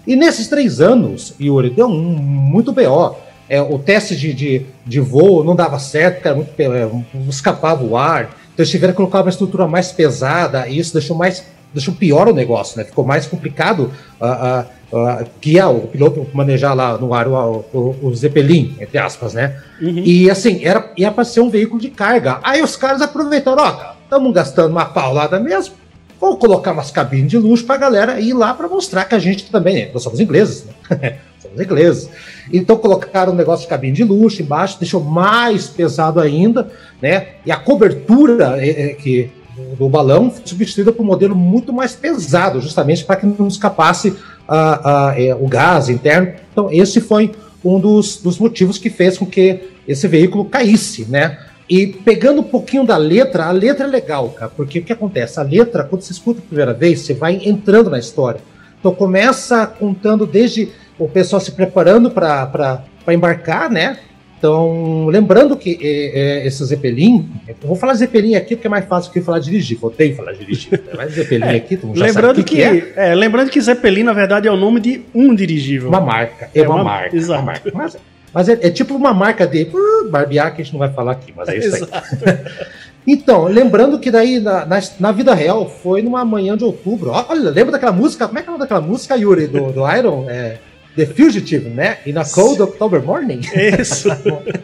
E 0.06 0.18
nesses 0.18 0.48
três 0.50 0.82
anos, 0.82 1.34
Yuri, 1.40 1.70
deu 1.70 1.88
um, 1.88 2.18
muito 2.18 2.74
BO 2.74 3.16
é, 3.50 3.62
o 3.62 3.78
teste 3.78 4.16
de, 4.16 4.34
de, 4.34 4.66
de, 4.86 5.00
voo 5.00 5.44
não 5.44 5.56
dava 5.56 5.80
certo, 5.80 6.26
era 6.26 6.36
muito, 6.36 6.52
é, 6.60 6.90
escapava 7.28 7.84
o 7.84 7.98
ar. 7.98 8.24
Então 8.54 8.64
eles 8.64 8.70
tiveram 8.70 8.94
que 8.94 8.98
colocar 8.98 9.22
uma 9.22 9.30
estrutura 9.30 9.68
mais 9.68 9.92
pesada 9.92 10.68
e 10.68 10.78
isso 10.78 10.94
deixou 10.94 11.16
mais 11.16 11.44
deixou 11.74 11.94
pior 11.94 12.30
o 12.30 12.34
negócio, 12.34 12.78
né? 12.78 12.84
Ficou 12.84 13.04
mais 13.04 13.26
complicado 13.26 13.92
uh, 14.22 14.26
uh, 14.26 15.24
uh, 15.24 15.30
guiar 15.42 15.74
o 15.74 15.88
piloto 15.88 16.26
manejar 16.34 16.76
lá 16.76 16.98
no 16.98 17.14
ar 17.14 17.28
o, 17.28 17.66
o, 17.74 17.98
o 18.04 18.16
Zeppelin, 18.16 18.78
entre 18.80 18.98
aspas, 19.00 19.34
né? 19.34 19.60
Uhum. 19.82 20.04
E 20.06 20.30
assim, 20.30 20.64
era, 20.64 20.92
ia 20.96 21.12
para 21.12 21.24
ser 21.24 21.42
um 21.42 21.50
veículo 21.50 21.82
de 21.82 21.90
carga. 21.90 22.40
Aí 22.44 22.62
os 22.62 22.76
caras 22.76 23.02
aproveitaram, 23.02 23.64
ó, 23.64 23.94
estamos 24.04 24.32
gastando 24.34 24.72
uma 24.72 24.86
paulada 24.86 25.40
mesmo, 25.40 25.74
vamos 26.22 26.40
colocar 26.40 26.72
umas 26.72 26.92
cabines 26.92 27.32
de 27.32 27.38
luxo 27.38 27.66
para 27.66 27.76
a 27.76 27.80
galera 27.80 28.20
ir 28.20 28.34
lá 28.34 28.54
para 28.54 28.68
mostrar 28.68 29.06
que 29.06 29.16
a 29.16 29.20
gente 29.20 29.50
também, 29.50 29.76
né? 29.76 29.92
nós 29.92 30.04
somos 30.04 30.20
ingleses, 30.20 30.66
né? 30.90 31.18
somos 31.44 31.60
ingleses. 31.60 32.10
Então 32.52 32.78
colocaram 32.78 33.34
um 33.34 33.36
negócio 33.36 33.64
de 33.64 33.70
cabine 33.70 33.94
de 33.94 34.04
luxo 34.04 34.42
embaixo, 34.42 34.80
deixou 34.80 35.02
mais 35.04 35.68
pesado 35.68 36.20
ainda, 36.20 36.72
né? 37.02 37.28
E 37.46 37.52
a 37.52 37.58
cobertura 37.58 38.58
é, 38.58 38.70
é, 38.70 38.88
que 38.94 39.30
do 39.78 39.88
balão 39.88 40.32
foi 40.32 40.42
substituída 40.46 40.92
por 40.92 41.04
um 41.04 41.06
modelo 41.06 41.36
muito 41.36 41.72
mais 41.72 41.94
pesado, 41.94 42.60
justamente 42.60 43.04
para 43.04 43.18
que 43.18 43.26
não 43.26 43.48
escapasse 43.48 44.16
a, 44.48 45.10
a, 45.10 45.22
é, 45.22 45.36
o 45.36 45.48
gás 45.48 45.90
interno. 45.90 46.34
Então 46.52 46.70
esse 46.72 47.00
foi 47.00 47.32
um 47.64 47.80
dos, 47.80 48.18
dos 48.18 48.40
motivos 48.40 48.78
que 48.78 48.90
fez 48.90 49.18
com 49.18 49.26
que 49.26 49.70
esse 49.88 50.08
veículo 50.08 50.46
caísse, 50.46 51.06
né? 51.06 51.40
E 51.70 51.88
pegando 51.88 52.42
um 52.42 52.44
pouquinho 52.44 52.86
da 52.86 52.98
letra, 52.98 53.46
a 53.46 53.52
letra 53.52 53.86
é 53.86 53.88
legal, 53.88 54.30
cara, 54.30 54.52
porque 54.54 54.80
o 54.80 54.84
que 54.84 54.92
acontece? 54.92 55.40
A 55.40 55.44
letra, 55.44 55.84
quando 55.84 56.02
você 56.02 56.12
escuta 56.12 56.40
a 56.40 56.46
primeira 56.46 56.74
vez, 56.74 57.02
você 57.02 57.14
vai 57.14 57.42
entrando 57.46 57.90
na 57.90 58.00
história. 58.00 58.42
Então 58.80 58.94
começa 58.94 59.66
contando 59.66 60.26
desde 60.26 60.70
o 60.98 61.08
pessoal 61.08 61.40
se 61.40 61.52
preparando 61.52 62.12
para 62.12 62.84
embarcar, 63.08 63.70
né? 63.70 63.98
Então, 64.44 65.08
lembrando 65.08 65.56
que 65.56 65.80
é, 65.82 66.42
é, 66.42 66.48
esse 66.48 66.66
Zeppelin, 66.66 67.32
eu 67.48 67.56
vou 67.66 67.78
falar 67.78 67.94
Zeppelin 67.94 68.36
aqui 68.36 68.58
porque 68.58 68.68
é 68.68 68.70
mais 68.70 68.84
fácil 68.84 69.10
que 69.10 69.22
falar 69.22 69.40
dirigir. 69.40 69.78
Voltei 69.78 70.14
falar 70.14 70.34
dirigir. 70.34 70.70
Né? 70.70 70.80
Mas 70.98 71.14
Zeppelin 71.14 71.46
é, 71.46 71.56
aqui, 71.56 71.80
já 71.82 72.06
lembrando 72.06 72.36
sabe 72.36 72.44
que, 72.44 72.56
que 72.58 72.62
é. 72.62 72.94
é. 72.98 73.16
Lembrando 73.16 73.50
que 73.50 73.62
Zeppelin, 73.62 74.04
na 74.04 74.12
verdade, 74.12 74.46
é 74.46 74.52
o 74.52 74.58
nome 74.58 74.82
de 74.82 75.02
um 75.16 75.34
dirigível. 75.34 75.88
Uma 75.88 76.02
marca. 76.02 76.50
É, 76.54 76.62
uma, 76.64 76.76
uma, 76.76 76.84
marca. 76.84 77.16
Exato. 77.16 77.40
Uma 77.40 77.46
marca. 77.46 77.72
Mas, 77.74 77.98
mas 78.34 78.50
é, 78.50 78.60
é, 78.64 78.70
tipo 78.70 78.96
uma 78.96 79.14
marca 79.14 79.48
de 79.48 79.64
uh, 79.64 80.10
barbear 80.10 80.54
que 80.54 80.62
a 80.62 80.66
gente 80.66 80.74
não 80.74 80.80
vai 80.80 80.92
falar 80.92 81.14
aqui, 81.14 81.34
mas 81.34 81.48
é 81.48 81.58
isso 81.58 81.76
aí. 81.76 81.90
Então, 83.06 83.46
lembrando 83.46 84.00
que 84.00 84.10
daí 84.10 84.40
na, 84.40 84.66
na, 84.66 84.80
na, 84.98 85.12
vida 85.12 85.34
real 85.34 85.70
foi 85.70 86.02
numa 86.02 86.24
manhã 86.24 86.56
de 86.56 86.64
outubro. 86.64 87.12
Olha, 87.12 87.50
lembra 87.50 87.74
daquela 87.74 87.92
música? 87.92 88.28
Como 88.28 88.40
é 88.40 88.42
que 88.42 88.48
é 88.48 88.50
o 88.50 88.54
nome 88.54 88.64
daquela 88.64 88.80
música, 88.80 89.18
Yuri, 89.18 89.48
do, 89.48 89.74
do 89.74 89.92
Iron? 89.92 90.26
É, 90.30 90.58
The 90.96 91.06
Fugitive, 91.08 91.70
né? 91.70 91.98
E 92.06 92.14
na 92.14 92.24
Cold 92.24 92.62
October 92.62 93.02
Morning. 93.02 93.42
Isso. 93.80 94.10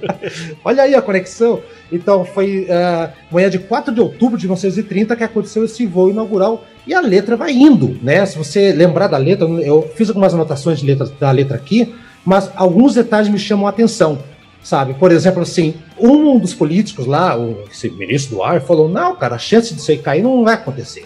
Olha 0.63 0.83
aí 0.83 0.93
a 0.93 1.01
conexão. 1.01 1.61
Então, 1.91 2.23
foi 2.23 2.67
uh, 2.69 3.11
manhã 3.31 3.49
de 3.49 3.57
4 3.57 3.93
de 3.93 3.99
outubro 3.99 4.37
de 4.37 4.45
1930 4.45 5.15
que 5.15 5.23
aconteceu 5.23 5.65
esse 5.65 5.85
voo 5.85 6.09
inaugural. 6.09 6.63
E 6.85 6.93
a 6.93 7.01
letra 7.01 7.35
vai 7.35 7.51
indo, 7.51 7.97
né? 8.01 8.25
Se 8.25 8.37
você 8.37 8.71
lembrar 8.71 9.07
da 9.07 9.17
letra, 9.17 9.47
eu 9.47 9.89
fiz 9.95 10.09
algumas 10.09 10.33
anotações 10.33 10.79
de 10.79 10.85
letra, 10.85 11.07
da 11.19 11.31
letra 11.31 11.55
aqui, 11.55 11.93
mas 12.23 12.51
alguns 12.55 12.93
detalhes 12.93 13.29
me 13.29 13.39
chamam 13.39 13.65
a 13.65 13.69
atenção. 13.69 14.19
Sabe, 14.61 14.93
por 14.95 15.11
exemplo, 15.11 15.41
assim, 15.41 15.75
um 15.97 16.37
dos 16.37 16.53
políticos 16.53 17.05
lá, 17.05 17.37
o 17.37 17.63
ministro 17.97 18.35
do 18.35 18.43
ar, 18.43 18.59
falou: 18.59 18.89
não, 18.89 19.15
cara, 19.15 19.35
a 19.35 19.39
chance 19.39 19.73
disso 19.73 19.89
aí 19.89 19.97
cair 19.97 20.21
não 20.21 20.43
vai 20.43 20.55
acontecer. 20.55 21.05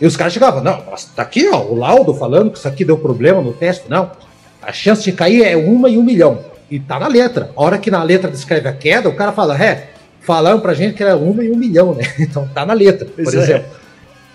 E 0.00 0.06
os 0.06 0.16
caras 0.16 0.32
chegavam, 0.32 0.62
não, 0.62 0.82
mas 0.90 1.04
tá 1.06 1.22
aqui, 1.22 1.48
ó, 1.48 1.62
o 1.62 1.74
laudo 1.74 2.14
falando 2.14 2.50
que 2.50 2.58
isso 2.58 2.68
aqui 2.68 2.84
deu 2.84 2.98
problema 2.98 3.40
no 3.40 3.52
teste. 3.52 3.88
Não, 3.88 4.10
a 4.66 4.72
chance 4.72 5.04
de 5.04 5.12
cair 5.12 5.44
é 5.44 5.56
uma 5.56 5.88
em 5.88 5.96
um 5.96 6.02
milhão. 6.02 6.40
E 6.68 6.80
tá 6.80 6.98
na 6.98 7.06
letra. 7.06 7.50
A 7.56 7.62
hora 7.62 7.78
que 7.78 7.90
na 7.90 8.02
letra 8.02 8.28
descreve 8.28 8.68
a 8.68 8.72
queda, 8.72 9.08
o 9.08 9.14
cara 9.14 9.30
fala, 9.30 9.56
é, 9.62 9.90
falaram 10.20 10.58
pra 10.58 10.74
gente 10.74 10.94
que 10.94 11.02
era 11.02 11.16
uma 11.16 11.44
em 11.44 11.52
um 11.52 11.56
milhão, 11.56 11.94
né? 11.94 12.02
Então 12.18 12.48
tá 12.52 12.66
na 12.66 12.72
letra, 12.72 13.06
por 13.06 13.22
Isso 13.22 13.36
é. 13.36 13.40
exemplo. 13.40 13.66
É. 13.82 13.86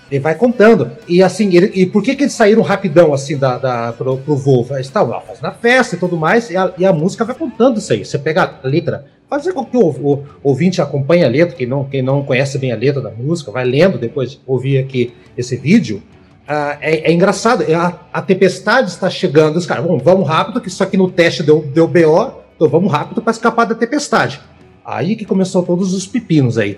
Ele 0.10 0.20
vai 0.20 0.36
contando. 0.36 0.92
E 1.08 1.22
assim, 1.22 1.56
ele, 1.56 1.72
e 1.74 1.86
por 1.86 2.02
que, 2.02 2.16
que 2.16 2.24
eles 2.24 2.34
saíram 2.34 2.62
rapidão 2.62 3.14
assim 3.14 3.38
da, 3.38 3.58
da, 3.58 3.94
pro, 3.94 4.18
pro 4.18 4.36
voo? 4.36 4.66
Eles 4.72 4.88
estavam 4.88 5.20
fazendo 5.22 5.46
a 5.46 5.52
festa 5.52 5.96
e 5.96 6.00
tudo 6.00 6.18
mais, 6.18 6.50
e 6.50 6.58
a, 6.58 6.74
e 6.78 6.86
a, 6.86 6.92
música 6.92 7.24
vai 7.24 7.36
contando 7.36 7.78
isso 7.78 7.92
aí. 7.92 8.04
Você 8.04 8.18
pega 8.18 8.60
a 8.62 8.68
letra, 8.68 9.06
fazer 9.30 9.54
com 9.54 9.66
que 9.66 9.78
o, 9.78 9.88
o, 9.88 10.26
ouvinte 10.44 10.82
acompanhe 10.82 11.24
a 11.24 11.30
letra, 11.30 11.56
quem 11.56 11.66
não, 11.66 11.86
quem 11.86 12.02
não 12.02 12.24
conhece 12.24 12.58
bem 12.58 12.74
a 12.74 12.76
letra 12.76 13.02
da 13.02 13.10
música, 13.10 13.52
vai 13.52 13.64
lendo 13.64 13.98
depois 13.98 14.32
de 14.32 14.40
ouvir 14.46 14.80
aqui 14.80 15.14
esse 15.38 15.56
vídeo. 15.56 16.02
Uh, 16.44 16.78
é, 16.82 17.10
é, 17.10 17.14
engraçado, 17.14 17.64
é 17.64 17.74
a, 17.74 17.98
a, 18.12 18.22
tempestade 18.22 18.90
está 18.90 19.10
chegando, 19.10 19.58
os 19.58 19.66
caras, 19.66 19.86
vamos 20.04 20.28
rápido, 20.28 20.60
que 20.60 20.68
isso 20.68 20.84
aqui 20.84 20.98
no 20.98 21.10
teste 21.10 21.44
deu, 21.44 21.62
deu 21.62 21.88
BO, 21.88 22.34
então 22.56 22.68
vamos 22.68 22.92
rápido 22.92 23.22
para 23.22 23.32
escapar 23.32 23.66
da 23.66 23.76
tempestade. 23.76 24.42
Aí 24.84 25.16
que 25.16 25.24
começou 25.24 25.64
todos 25.64 25.94
os 25.94 26.08
pepinos 26.08 26.58
aí. 26.58 26.74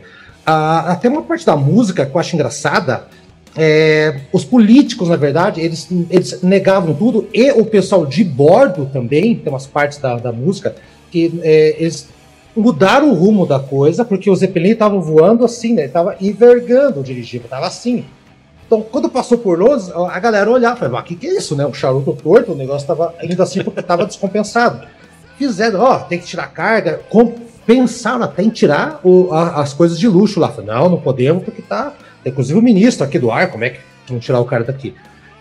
Uh, 0.46 0.88
até 0.88 1.08
uma 1.08 1.22
parte 1.22 1.46
da 1.46 1.56
música 1.56 2.06
que 2.06 2.16
eu 2.16 2.20
acho 2.20 2.36
engraçada, 2.36 3.08
é, 3.56 4.22
os 4.32 4.44
políticos, 4.44 5.10
na 5.10 5.16
verdade, 5.16 5.62
eles, 5.62 5.88
eles 6.10 6.42
negavam 6.42 6.94
tudo, 6.94 7.28
e 7.34 7.52
o 7.52 7.66
pessoal 7.66 8.06
de 8.06 8.24
bordo 8.24 8.90
também, 8.92 9.36
tem 9.36 9.52
umas 9.52 9.68
partes 9.68 9.98
da, 10.00 10.18
da 10.18 10.32
música, 10.32 10.76
que 11.12 11.40
é, 11.44 11.76
eles 11.80 12.10
mudaram 12.56 13.12
o 13.12 13.14
rumo 13.14 13.46
da 13.46 13.60
coisa, 13.60 14.04
porque 14.04 14.30
os 14.30 14.40
Zeppelin 14.40 14.72
estavam 14.72 15.02
voando 15.02 15.46
assim, 15.46 15.74
né? 15.74 15.88
Tava 15.88 16.16
envergando 16.20 17.00
o 17.00 17.04
dirigível, 17.04 17.48
tava 17.48 17.68
assim. 17.68 18.06
Então, 18.74 18.88
quando 18.92 19.08
passou 19.08 19.38
por 19.38 19.60
Londres, 19.60 19.92
a 19.92 20.20
galera 20.20 20.50
olhava 20.50 20.76
e 20.76 20.80
falava, 20.80 21.00
o 21.00 21.04
que, 21.04 21.16
que 21.16 21.28
é 21.28 21.38
isso, 21.38 21.56
né? 21.56 21.64
O 21.64 21.74
charuto 21.74 22.12
torto, 22.14 22.54
o 22.54 22.56
negócio 22.56 22.88
tava 22.88 23.14
indo 23.22 23.42
assim 23.44 23.64
porque 23.64 23.84
tava 23.84 24.04
descompensado. 24.04 24.88
Fizeram, 25.38 25.80
ó, 25.80 26.00
tem 26.00 26.18
que 26.18 26.26
tirar 26.26 26.48
carga, 26.48 27.00
pensaram 27.68 28.24
até 28.24 28.42
em 28.42 28.50
tirar 28.50 29.00
o, 29.04 29.32
a, 29.32 29.62
as 29.62 29.74
coisas 29.74 30.00
de 30.00 30.08
luxo 30.08 30.40
lá. 30.40 30.52
Não, 30.66 30.90
não 30.90 31.00
podemos, 31.00 31.44
porque 31.44 31.62
tá. 31.62 31.94
Inclusive 32.26 32.58
o 32.58 32.64
ministro 32.64 33.06
aqui 33.06 33.20
do 33.20 33.30
ar, 33.30 33.52
como 33.52 33.64
é 33.64 33.70
que 33.70 33.80
vão 34.10 34.18
tirar 34.18 34.40
o 34.40 34.46
cara 34.46 34.64
daqui? 34.64 34.96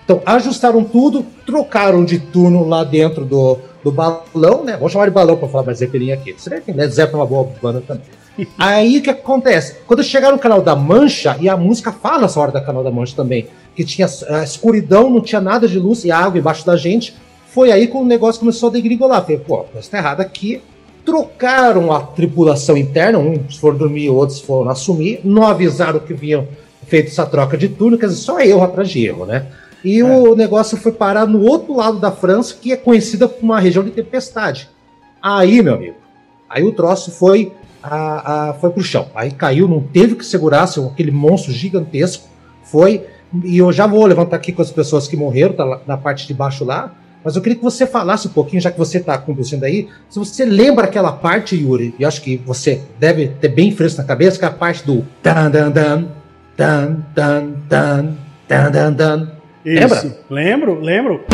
Então, 0.05 0.21
ajustaram 0.27 0.85
tudo, 0.85 1.25
trocaram 1.47 2.05
de 2.05 2.19
turno 2.19 2.69
lá 2.69 2.85
dentro 2.85 3.25
do, 3.25 3.59
do 3.83 3.91
balão, 3.91 4.63
né? 4.63 4.77
Vou 4.77 4.91
chamar 4.91 5.07
de 5.07 5.13
balão 5.13 5.39
para 5.39 5.49
falar 5.49 5.65
mais 5.65 5.79
Zeppelin 5.79 6.13
aqui. 6.13 6.35
Você 6.35 6.61
que 6.61 6.71
Led 6.71 6.93
Zeppelin 6.93 7.21
é 7.21 7.23
uma 7.23 7.27
boa 7.27 7.49
banda 7.63 7.81
também. 7.81 8.05
Aí 8.59 8.99
o 8.99 9.03
que 9.03 9.11
acontece? 9.11 9.77
Quando 9.87 10.03
chegaram 10.03 10.37
no 10.37 10.43
canal 10.43 10.63
da 10.63 10.75
Mancha, 10.75 11.37
e 11.41 11.49
a 11.49 11.57
música 11.57 11.93
fala 11.93 12.27
essa 12.27 12.41
hora 12.41 12.53
da 12.53 12.61
canal 12.61 12.83
da 12.83 12.91
Mancha 12.91 13.15
também, 13.15 13.47
que 13.75 13.85
tinha 13.85 14.07
a 14.29 14.43
escuridão, 14.43 15.11
não 15.11 15.21
tinha 15.21 15.41
nada 15.41 15.67
de 15.67 15.79
luz 15.79 16.05
e 16.05 16.11
água 16.11 16.39
embaixo 16.39 16.65
da 16.65 16.77
gente, 16.77 17.15
foi 17.47 17.71
aí 17.71 17.87
que 17.87 17.97
o 17.97 18.05
negócio 18.05 18.41
começou 18.41 18.71
a 18.71 18.73
degringolar. 18.73 19.23
Falei, 19.23 19.39
pô, 19.39 19.67
mas 19.75 19.89
tá 19.89 19.99
errado 19.99 20.21
aqui. 20.21 20.63
Trocaram 21.05 21.93
a 21.93 22.01
tripulação 22.01 22.77
interna, 22.77 23.19
uns 23.19 23.57
foram 23.57 23.77
dormir, 23.77 24.09
outros 24.09 24.41
foram 24.41 24.71
assumir, 24.71 25.21
não 25.25 25.47
avisaram 25.47 25.99
que 25.99 26.15
vinham 26.15 26.47
feito 26.87 27.09
essa 27.09 27.27
troca 27.27 27.57
de 27.57 27.69
turno, 27.69 27.99
quer 27.99 28.07
dizer, 28.07 28.21
só 28.21 28.41
erro 28.41 28.63
atrás 28.63 28.89
de 28.89 29.05
erro, 29.05 29.27
né? 29.27 29.47
E 29.85 29.99
é. 29.99 30.05
o 30.05 30.35
negócio 30.37 30.77
foi 30.77 30.93
parar 30.93 31.27
no 31.27 31.43
outro 31.43 31.75
lado 31.75 31.99
da 31.99 32.13
França, 32.13 32.57
que 32.61 32.73
é 32.73 32.77
conhecida 32.77 33.27
como 33.27 33.53
uma 33.53 33.61
região 33.61 33.85
de 33.85 33.91
tempestade. 33.91 34.69
Aí, 35.21 35.61
meu 35.63 35.75
amigo, 35.75 35.97
aí 36.49 36.63
o 36.63 36.73
troço 36.73 37.11
foi, 37.11 37.53
a, 37.83 38.51
a, 38.51 38.55
foi 38.55 38.71
pro 38.71 38.83
chão. 38.83 39.09
Aí 39.15 39.31
caiu, 39.31 39.67
não 39.67 39.81
teve 39.81 40.15
que 40.15 40.25
segurar, 40.25 40.67
seu, 40.67 40.87
aquele 40.87 41.11
monstro 41.11 41.53
gigantesco. 41.53 42.29
Foi. 42.65 43.05
E 43.45 43.59
eu 43.59 43.73
já 43.73 43.87
vou 43.87 44.05
levantar 44.07 44.37
aqui 44.37 44.53
com 44.53 44.63
as 44.63 44.71
pessoas 44.71 45.09
que 45.09 45.17
morreram, 45.17 45.55
tá 45.55 45.65
lá, 45.65 45.81
na 45.87 45.97
parte 45.97 46.27
de 46.27 46.35
baixo 46.35 46.65
lá. 46.65 46.95
Mas 47.25 47.37
eu 47.37 47.43
queria 47.43 47.57
que 47.57 47.63
você 47.63 47.87
falasse 47.87 48.27
um 48.27 48.33
pouquinho, 48.33 48.61
já 48.61 48.71
que 48.71 48.79
você 48.79 48.99
está 48.99 49.17
conduzindo 49.17 49.65
aí, 49.65 49.89
se 50.11 50.19
você 50.19 50.45
lembra 50.45 50.87
aquela 50.87 51.13
parte, 51.13 51.57
Yuri, 51.57 51.95
e 51.99 52.05
acho 52.05 52.21
que 52.21 52.37
você 52.39 52.83
deve 52.99 53.29
ter 53.29 53.49
bem 53.49 53.71
fresco 53.71 54.01
na 54.01 54.07
cabeça, 54.07 54.39
que 54.39 54.45
é 54.45 54.49
a 54.49 54.51
parte 54.51 54.85
do 54.85 55.07
dan 55.23 55.51
dan 55.51 55.71
dan 55.71 56.09
dan 56.57 56.97
dan 57.15 58.17
dan 58.49 58.71
dan 58.71 58.93
dan 58.93 59.43
isso. 59.65 60.13
Lembra? 60.29 60.73
Lembro, 60.73 60.81
lembro. 60.81 61.25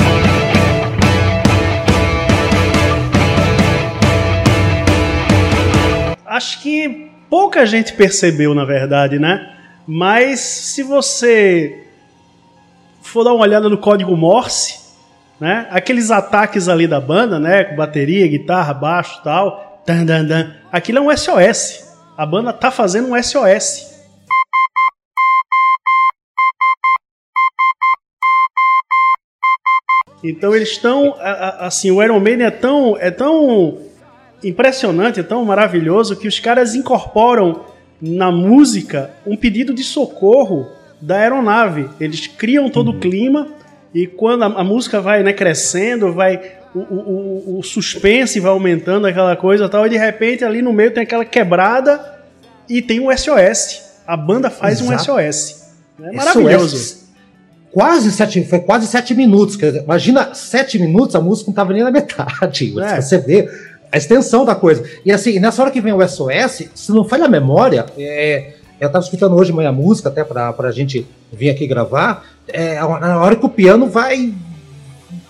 Acho 6.38 6.60
que 6.60 7.10
pouca 7.28 7.66
gente 7.66 7.94
percebeu, 7.94 8.54
na 8.54 8.64
verdade, 8.64 9.18
né? 9.18 9.56
Mas 9.84 10.38
se 10.38 10.84
você 10.84 11.84
for 13.02 13.24
dar 13.24 13.32
uma 13.32 13.42
olhada 13.42 13.68
no 13.68 13.76
código 13.76 14.16
Morse, 14.16 14.78
né? 15.40 15.66
Aqueles 15.68 16.12
ataques 16.12 16.68
ali 16.68 16.86
da 16.86 17.00
banda, 17.00 17.40
né? 17.40 17.64
Com 17.64 17.74
bateria, 17.74 18.28
guitarra, 18.28 18.72
baixo, 18.72 19.20
tal, 19.24 19.82
dan, 19.84 20.04
dan, 20.04 20.24
dan, 20.24 20.54
aquilo 20.70 20.98
é 20.98 21.00
um 21.00 21.16
SOS. 21.16 21.92
A 22.16 22.24
banda 22.24 22.52
tá 22.52 22.70
fazendo 22.70 23.08
um 23.10 23.20
SOS. 23.20 23.98
Então 30.22 30.54
eles 30.54 30.68
estão, 30.68 31.16
assim, 31.58 31.90
o 31.90 32.00
Iron 32.00 32.20
Maiden 32.20 32.46
é 32.46 32.50
tão, 32.52 32.96
é 32.96 33.10
tão 33.10 33.87
impressionante, 34.42 35.20
é 35.20 35.22
tão 35.22 35.44
maravilhoso 35.44 36.16
que 36.16 36.28
os 36.28 36.38
caras 36.38 36.74
incorporam 36.74 37.64
na 38.00 38.30
música 38.30 39.10
um 39.26 39.36
pedido 39.36 39.74
de 39.74 39.82
socorro 39.82 40.68
da 41.00 41.16
aeronave. 41.16 41.88
Eles 42.00 42.26
criam 42.26 42.70
todo 42.70 42.90
uhum. 42.90 42.96
o 42.96 43.00
clima 43.00 43.48
e 43.94 44.06
quando 44.06 44.44
a, 44.44 44.46
a, 44.46 44.64
música 44.64 45.00
vai 45.00 45.22
né, 45.22 45.32
crescendo, 45.32 46.12
vai 46.12 46.40
o, 46.74 46.78
o, 46.78 47.58
o, 47.58 47.62
suspense 47.62 48.38
vai 48.38 48.50
aumentando 48.50 49.06
aquela 49.06 49.34
coisa 49.34 49.68
tal, 49.68 49.86
e 49.86 49.90
de 49.90 49.96
repente 49.96 50.44
ali 50.44 50.60
no 50.60 50.72
meio 50.72 50.92
tem 50.92 51.02
aquela 51.02 51.24
quebrada 51.24 52.20
e 52.68 52.82
tem 52.82 53.00
um 53.00 53.16
SOS. 53.16 53.88
A 54.06 54.16
banda 54.16 54.50
faz 54.50 54.80
Exato. 54.80 54.92
um 54.92 54.98
SOS. 54.98 55.68
É 56.00 56.12
maravilhoso. 56.12 56.76
SOS 56.76 57.08
quase 57.72 58.10
sete, 58.10 58.44
foi 58.44 58.60
quase 58.60 58.86
sete 58.86 59.14
minutos. 59.14 59.56
Imagina 59.56 60.34
sete 60.34 60.78
minutos, 60.78 61.14
a 61.14 61.20
música 61.20 61.48
não 61.48 61.52
estava 61.52 61.72
nem 61.72 61.82
na 61.82 61.90
metade. 61.90 62.74
É. 62.80 63.00
Você 63.00 63.18
vê 63.18 63.48
a 63.90 63.96
extensão 63.96 64.44
da 64.44 64.54
coisa. 64.54 64.84
E 65.04 65.12
assim, 65.12 65.38
nessa 65.38 65.62
hora 65.62 65.70
que 65.70 65.80
vem 65.80 65.92
o 65.92 66.06
SOS, 66.06 66.68
se 66.74 66.92
não 66.92 67.04
falha 67.04 67.24
a 67.24 67.28
memória, 67.28 67.86
é, 67.96 68.54
eu 68.80 68.86
estava 68.86 69.04
escutando 69.04 69.34
hoje 69.34 69.52
manhã 69.52 69.72
música, 69.72 70.08
até 70.08 70.22
para 70.22 70.54
a 70.58 70.72
gente 70.72 71.06
vir 71.32 71.50
aqui 71.50 71.66
gravar, 71.66 72.24
é, 72.48 72.76
na 72.76 73.22
hora 73.22 73.36
que 73.36 73.44
o 73.44 73.48
piano 73.48 73.88
vai. 73.88 74.32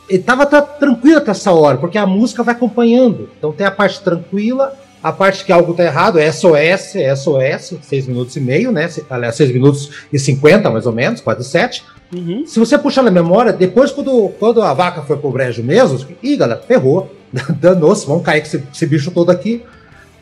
Ele 0.08 0.22
tava 0.22 0.46
tá, 0.46 0.62
tranquilo 0.62 1.18
até 1.18 1.30
essa 1.30 1.52
hora, 1.52 1.76
porque 1.76 1.98
a 1.98 2.06
música 2.06 2.42
vai 2.42 2.54
acompanhando. 2.54 3.28
Então 3.38 3.52
tem 3.52 3.66
a 3.66 3.70
parte 3.70 4.00
tranquila, 4.00 4.74
a 5.02 5.12
parte 5.12 5.44
que 5.44 5.52
algo 5.52 5.74
tá 5.74 5.84
errado 5.84 6.18
é 6.18 6.30
SOS, 6.30 6.96
é 6.96 7.14
SOS, 7.14 7.78
seis 7.82 8.06
minutos 8.06 8.36
e 8.36 8.40
meio, 8.40 8.72
né? 8.72 8.88
Aliás, 9.08 9.36
seis 9.36 9.52
minutos 9.52 9.90
e 10.12 10.18
cinquenta, 10.18 10.70
mais 10.70 10.86
ou 10.86 10.92
menos, 10.92 11.20
quase 11.20 11.44
sete. 11.44 11.84
Uhum. 12.12 12.46
Se 12.46 12.58
você 12.58 12.78
puxar 12.78 13.02
na 13.02 13.10
memória, 13.10 13.52
depois 13.52 13.92
quando, 13.92 14.30
quando 14.38 14.62
a 14.62 14.72
vaca 14.72 15.02
foi 15.02 15.16
pro 15.16 15.30
brejo 15.30 15.62
mesmo, 15.62 15.98
ih, 16.22 16.36
galera, 16.36 16.60
ferrou, 16.60 17.14
danou-se, 17.60 18.06
vamos 18.06 18.24
cair 18.24 18.40
com 18.40 18.46
esse, 18.46 18.62
esse, 18.72 18.86
bicho 18.86 19.10
todo 19.10 19.30
aqui. 19.30 19.62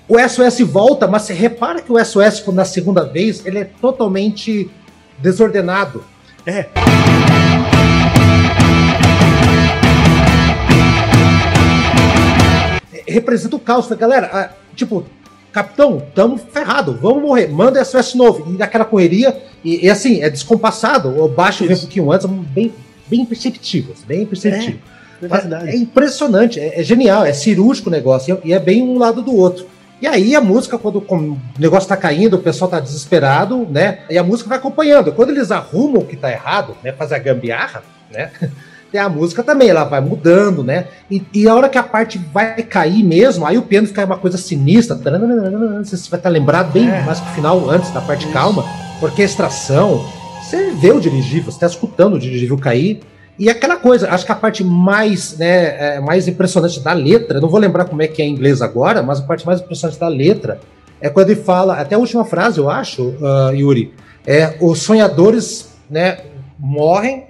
O 0.09 0.17
SOS 0.19 0.61
volta, 0.61 1.07
mas 1.07 1.23
você 1.23 1.33
repara 1.33 1.81
que 1.81 1.93
o 1.93 2.05
SOS, 2.05 2.45
na 2.53 2.65
segunda 2.65 3.05
vez, 3.05 3.45
ele 3.45 3.59
é 3.59 3.65
totalmente 3.65 4.71
desordenado. 5.19 6.05
É. 6.45 6.67
Representa 13.09 13.57
o 13.57 13.59
caos. 13.59 13.89
Galera, 13.89 14.55
tipo, 14.75 15.07
capitão, 15.57 16.03
tamo 16.15 16.37
ferrado, 16.37 16.99
vamos 17.01 17.23
morrer, 17.23 17.49
manda 17.49 17.83
SOS 17.83 18.15
novo. 18.15 18.53
E 18.53 18.59
naquela 18.59 18.85
correria, 18.85 19.35
e, 19.65 19.87
e 19.87 19.91
assim, 19.91 20.23
é 20.23 20.29
descompassado, 20.29 21.19
o 21.19 21.27
baixo 21.29 21.65
Isso. 21.65 21.69
vem 21.69 21.77
um 21.77 21.81
pouquinho 21.81 22.13
antes, 22.13 22.27
bem, 22.27 22.75
bem 23.07 23.25
perceptível, 23.25 23.95
bem 24.07 24.27
perceptível. 24.27 24.79
É, 25.23 25.71
é, 25.71 25.71
é 25.71 25.77
impressionante, 25.77 26.61
é, 26.61 26.79
é, 26.79 26.83
genial, 26.83 27.25
é 27.25 27.33
cirúrgico 27.33 27.89
o 27.89 27.93
negócio, 27.93 28.39
e 28.45 28.53
é 28.53 28.59
bem 28.59 28.83
um 28.83 28.99
lado 28.99 29.23
do 29.23 29.35
outro. 29.35 29.67
E 29.99 30.07
aí 30.07 30.37
a 30.37 30.43
música, 30.43 30.77
quando 30.77 30.99
o 30.99 31.39
negócio 31.59 31.89
tá 31.89 31.97
caindo, 31.97 32.35
o 32.35 32.43
pessoal 32.43 32.71
tá 32.71 32.79
desesperado, 32.79 33.67
né? 33.71 34.01
E 34.11 34.19
a 34.19 34.23
música 34.23 34.51
vai 34.51 34.59
acompanhando. 34.59 35.11
Quando 35.13 35.31
eles 35.31 35.51
arrumam 35.51 36.03
o 36.03 36.05
que 36.05 36.19
tá 36.19 36.31
errado, 36.31 36.77
né? 36.85 36.93
Fazer 36.93 37.15
a 37.15 37.19
gambiarra, 37.19 37.83
né? 38.13 38.31
tem 38.91 39.01
a 39.01 39.09
música 39.09 39.43
também, 39.43 39.69
ela 39.69 39.85
vai 39.85 40.01
mudando, 40.01 40.63
né? 40.63 40.87
E, 41.11 41.23
e, 41.35 41.49
a 41.49 41.55
hora 41.55 41.69
que 41.69 41.79
a 41.79 41.83
parte 41.83 42.19
vai 42.33 42.63
cair 42.63 43.03
mesmo, 43.03 43.47
aí 43.47 43.59
o 43.59 43.63
piano 43.63 43.87
fica 43.87 44.05
uma 44.05 44.19
coisa 44.19 44.39
sinistra. 44.39 44.97
Você 44.97 46.09
vai 46.11 46.19
estar 46.19 46.29
lembrado 46.29 46.73
bem 46.73 46.89
é. 46.89 47.03
mais 47.03 47.21
pro 47.21 47.33
final, 47.33 47.69
antes 47.69 47.91
da 47.91 48.01
parte 48.01 48.25
Isso. 48.25 48.33
calma. 48.33 48.65
Orquestração. 49.01 50.05
Você 50.43 50.71
vê 50.71 50.93
o 50.93 51.01
dirigível, 51.01 51.51
você 51.51 51.57
está 51.57 51.67
escutando 51.67 52.15
o 52.15 52.19
dirigível 52.19 52.57
cair. 52.57 53.01
E 53.39 53.51
aquela 53.51 53.77
coisa, 53.77 54.09
acho 54.11 54.25
que 54.25 54.33
a 54.33 54.37
parte 54.37 54.65
mais, 54.65 55.37
né, 55.37 55.97
é, 55.97 56.01
mais 56.01 56.27
impressionante 56.27 56.81
da 56.81 56.93
letra, 56.93 57.41
não 57.41 57.49
vou 57.49 57.61
lembrar 57.61 57.85
como 57.85 58.01
é 58.01 58.07
que 58.07 58.23
é 58.23 58.25
em 58.25 58.33
inglês 58.33 58.63
agora, 58.63 59.03
mas 59.03 59.21
a 59.21 59.23
parte 59.25 59.45
mais 59.45 59.61
impressionante 59.61 60.01
da 60.01 60.09
letra 60.09 60.59
é 61.01 61.11
quando 61.11 61.31
ele 61.31 61.41
fala, 61.41 61.75
até 61.75 61.95
a 61.95 61.99
última 61.99 62.25
frase, 62.25 62.59
eu 62.59 62.71
acho, 62.71 63.03
uh, 63.03 63.55
Yuri, 63.55 63.93
é 64.27 64.57
os 64.61 64.81
sonhadores 64.81 65.69
né, 65.91 66.19
morrem 66.59 67.27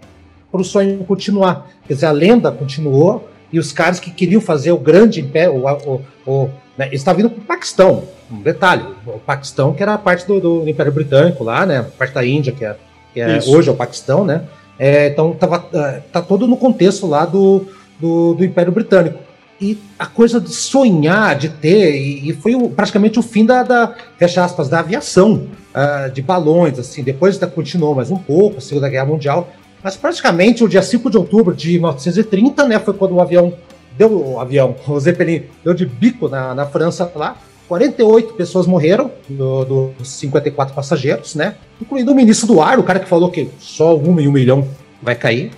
para 0.50 0.60
o 0.60 0.64
sonho 0.64 0.98
continuar. 1.04 1.70
Quer 1.86 1.94
dizer, 1.94 2.06
a 2.06 2.12
lenda 2.12 2.50
continuou 2.50 3.28
e 3.52 3.58
os 3.58 3.72
caras 3.72 4.00
que 4.00 4.10
queriam 4.10 4.40
fazer 4.40 4.72
o 4.72 4.78
grande 4.78 5.20
império, 5.20 5.54
o, 5.54 6.02
o, 6.26 6.30
o 6.30 6.50
né, 6.76 6.88
está 6.92 7.12
vindo 7.12 7.30
para 7.30 7.40
o 7.40 7.44
Paquistão. 7.44 8.04
Um 8.30 8.42
detalhe, 8.42 8.84
o 9.06 9.18
Paquistão 9.18 9.72
que 9.72 9.82
era 9.82 9.94
a 9.94 9.98
parte 9.98 10.26
do, 10.26 10.40
do 10.40 10.68
Império 10.68 10.92
Britânico 10.92 11.44
lá, 11.44 11.64
né, 11.64 11.78
a 11.78 11.84
parte 11.84 12.14
da 12.14 12.24
Índia 12.24 12.52
que 12.52 12.64
é, 12.64 12.76
que 13.14 13.20
é 13.20 13.38
hoje 13.46 13.68
é 13.68 13.72
o 13.72 13.76
Paquistão, 13.76 14.24
né? 14.24 14.44
É, 14.78 15.08
então 15.08 15.32
tava, 15.32 15.66
é, 15.72 16.02
tá 16.12 16.20
todo 16.20 16.46
no 16.46 16.56
contexto 16.56 17.06
lá 17.06 17.24
do, 17.24 17.66
do, 17.98 18.34
do, 18.34 18.44
Império 18.44 18.72
Britânico. 18.72 19.18
E 19.58 19.78
a 19.98 20.04
coisa 20.04 20.38
de 20.38 20.50
sonhar, 20.50 21.34
de 21.34 21.48
ter, 21.48 21.96
e, 21.96 22.28
e 22.28 22.32
foi 22.34 22.54
o, 22.54 22.68
praticamente 22.68 23.18
o 23.18 23.22
fim 23.22 23.46
da, 23.46 23.62
da, 23.62 23.94
fecha 24.18 24.44
aspas, 24.44 24.68
da 24.68 24.80
aviação, 24.80 25.46
uh, 25.74 26.10
de 26.10 26.20
balões, 26.20 26.78
assim, 26.78 27.02
depois 27.02 27.38
da, 27.38 27.46
continuou 27.46 27.94
mais 27.94 28.10
um 28.10 28.18
pouco, 28.18 28.58
a 28.58 28.60
Segunda 28.60 28.86
Guerra 28.90 29.06
Mundial, 29.06 29.48
mas 29.86 29.96
praticamente 29.96 30.64
o 30.64 30.68
dia 30.68 30.82
5 30.82 31.08
de 31.08 31.16
outubro 31.16 31.54
de 31.54 31.74
1930, 31.74 32.66
né, 32.66 32.76
foi 32.80 32.92
quando 32.92 33.12
o 33.12 33.20
avião 33.20 33.54
deu 33.96 34.32
o 34.32 34.40
avião, 34.40 34.74
o 34.84 34.98
Zeppelin 34.98 35.44
deu 35.62 35.72
de 35.72 35.86
bico 35.86 36.28
na, 36.28 36.52
na 36.56 36.66
França 36.66 37.08
lá. 37.14 37.36
48 37.68 38.34
pessoas 38.34 38.66
morreram 38.66 39.12
do, 39.28 39.92
dos 39.96 40.08
54 40.08 40.74
passageiros, 40.74 41.36
né? 41.36 41.54
Incluindo 41.80 42.10
o 42.10 42.16
ministro 42.16 42.48
do 42.48 42.60
ar, 42.60 42.80
o 42.80 42.82
cara 42.82 42.98
que 42.98 43.08
falou 43.08 43.30
que 43.30 43.48
só 43.60 43.96
um 43.96 44.18
em 44.18 44.26
um 44.26 44.32
milhão 44.32 44.66
vai 45.00 45.14
cair. 45.14 45.52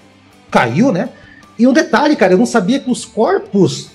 Caiu, 0.51 0.93
né? 0.93 1.09
E 1.59 1.67
um 1.67 1.73
detalhe, 1.73 2.15
cara, 2.15 2.35
eu 2.35 2.39
não 2.39 2.47
sabia 2.47 2.81
que 2.81 2.91
os 2.91 3.07
corpos 3.07 3.89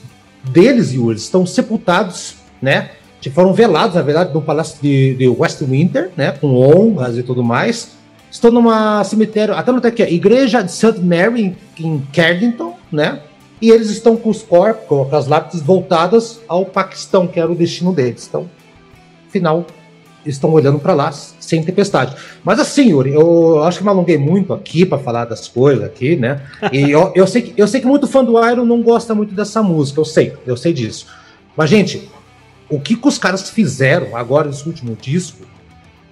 deles, 0.44 0.94
Yuri, 0.94 1.16
estão 1.16 1.46
sepultados, 1.46 2.38
né? 2.60 2.90
que 3.22 3.30
foram 3.30 3.54
velados, 3.54 3.96
na 3.96 4.02
verdade, 4.02 4.34
no 4.34 4.42
Palácio 4.42 4.78
de, 4.82 5.14
de 5.16 5.28
Westminster, 5.30 6.10
né, 6.18 6.32
com 6.34 6.58
honras 6.58 7.18
e 7.18 7.24
tudo 7.24 7.42
mais. 7.42 7.92
Estou 8.34 8.52
numa 8.52 9.04
cemitério, 9.04 9.54
até 9.54 9.72
não 9.72 9.80
tem 9.80 9.90
aqui, 9.90 10.02
Igreja 10.02 10.64
de 10.64 10.72
St. 10.72 11.00
Mary 11.00 11.56
em, 11.80 12.00
Cardington, 12.12 12.76
né? 12.92 13.22
E 13.62 13.70
eles 13.70 13.92
estão 13.92 14.18
com 14.18 14.32
os 14.32 14.42
corpos, 14.42 14.88
com 14.88 15.16
as 15.16 15.28
lápides 15.28 15.62
voltadas 15.62 16.40
ao 16.48 16.66
Paquistão, 16.66 17.28
que 17.28 17.40
era 17.40 17.52
o 17.52 17.54
destino 17.54 17.94
deles. 17.94 18.26
Então, 18.28 18.50
final, 19.30 19.68
estão 20.26 20.52
olhando 20.52 20.80
para 20.80 20.96
lá 20.96 21.12
sem 21.12 21.64
tempestade. 21.64 22.16
Mas 22.44 22.60
assim, 22.60 22.90
Yuri, 22.90 23.14
eu 23.14 23.64
acho 23.64 23.78
que 23.78 23.84
me 23.84 23.92
alonguei 23.92 24.18
muito 24.18 24.52
aqui 24.52 24.84
para 24.84 24.98
falar 24.98 25.26
das 25.26 25.48
coisas 25.48 25.84
aqui, 25.84 26.16
né? 26.16 26.42
E 26.72 26.90
eu, 26.90 27.12
eu, 27.14 27.28
sei 27.28 27.44
que, 27.44 27.54
eu 27.56 27.68
sei 27.68 27.82
que 27.82 27.88
muito 27.88 28.08
fã 28.08 28.26
do 28.26 28.44
Iron 28.50 28.66
não 28.66 28.82
gosta 28.82 29.14
muito 29.14 29.36
dessa 29.36 29.62
música, 29.62 30.02
eu 30.02 30.06
sei, 30.06 30.34
eu 30.48 30.58
sei 30.58 30.74
disso. 30.74 31.06
Mas, 31.56 31.70
gente, 31.70 32.10
o 32.68 32.80
que, 32.80 32.96
que 32.96 33.08
os 33.08 33.20
caras 33.20 33.52
fizeram 33.52 34.18
agora 34.18 34.48
nesse 34.48 34.68
último 34.68 34.98
disco 35.00 35.53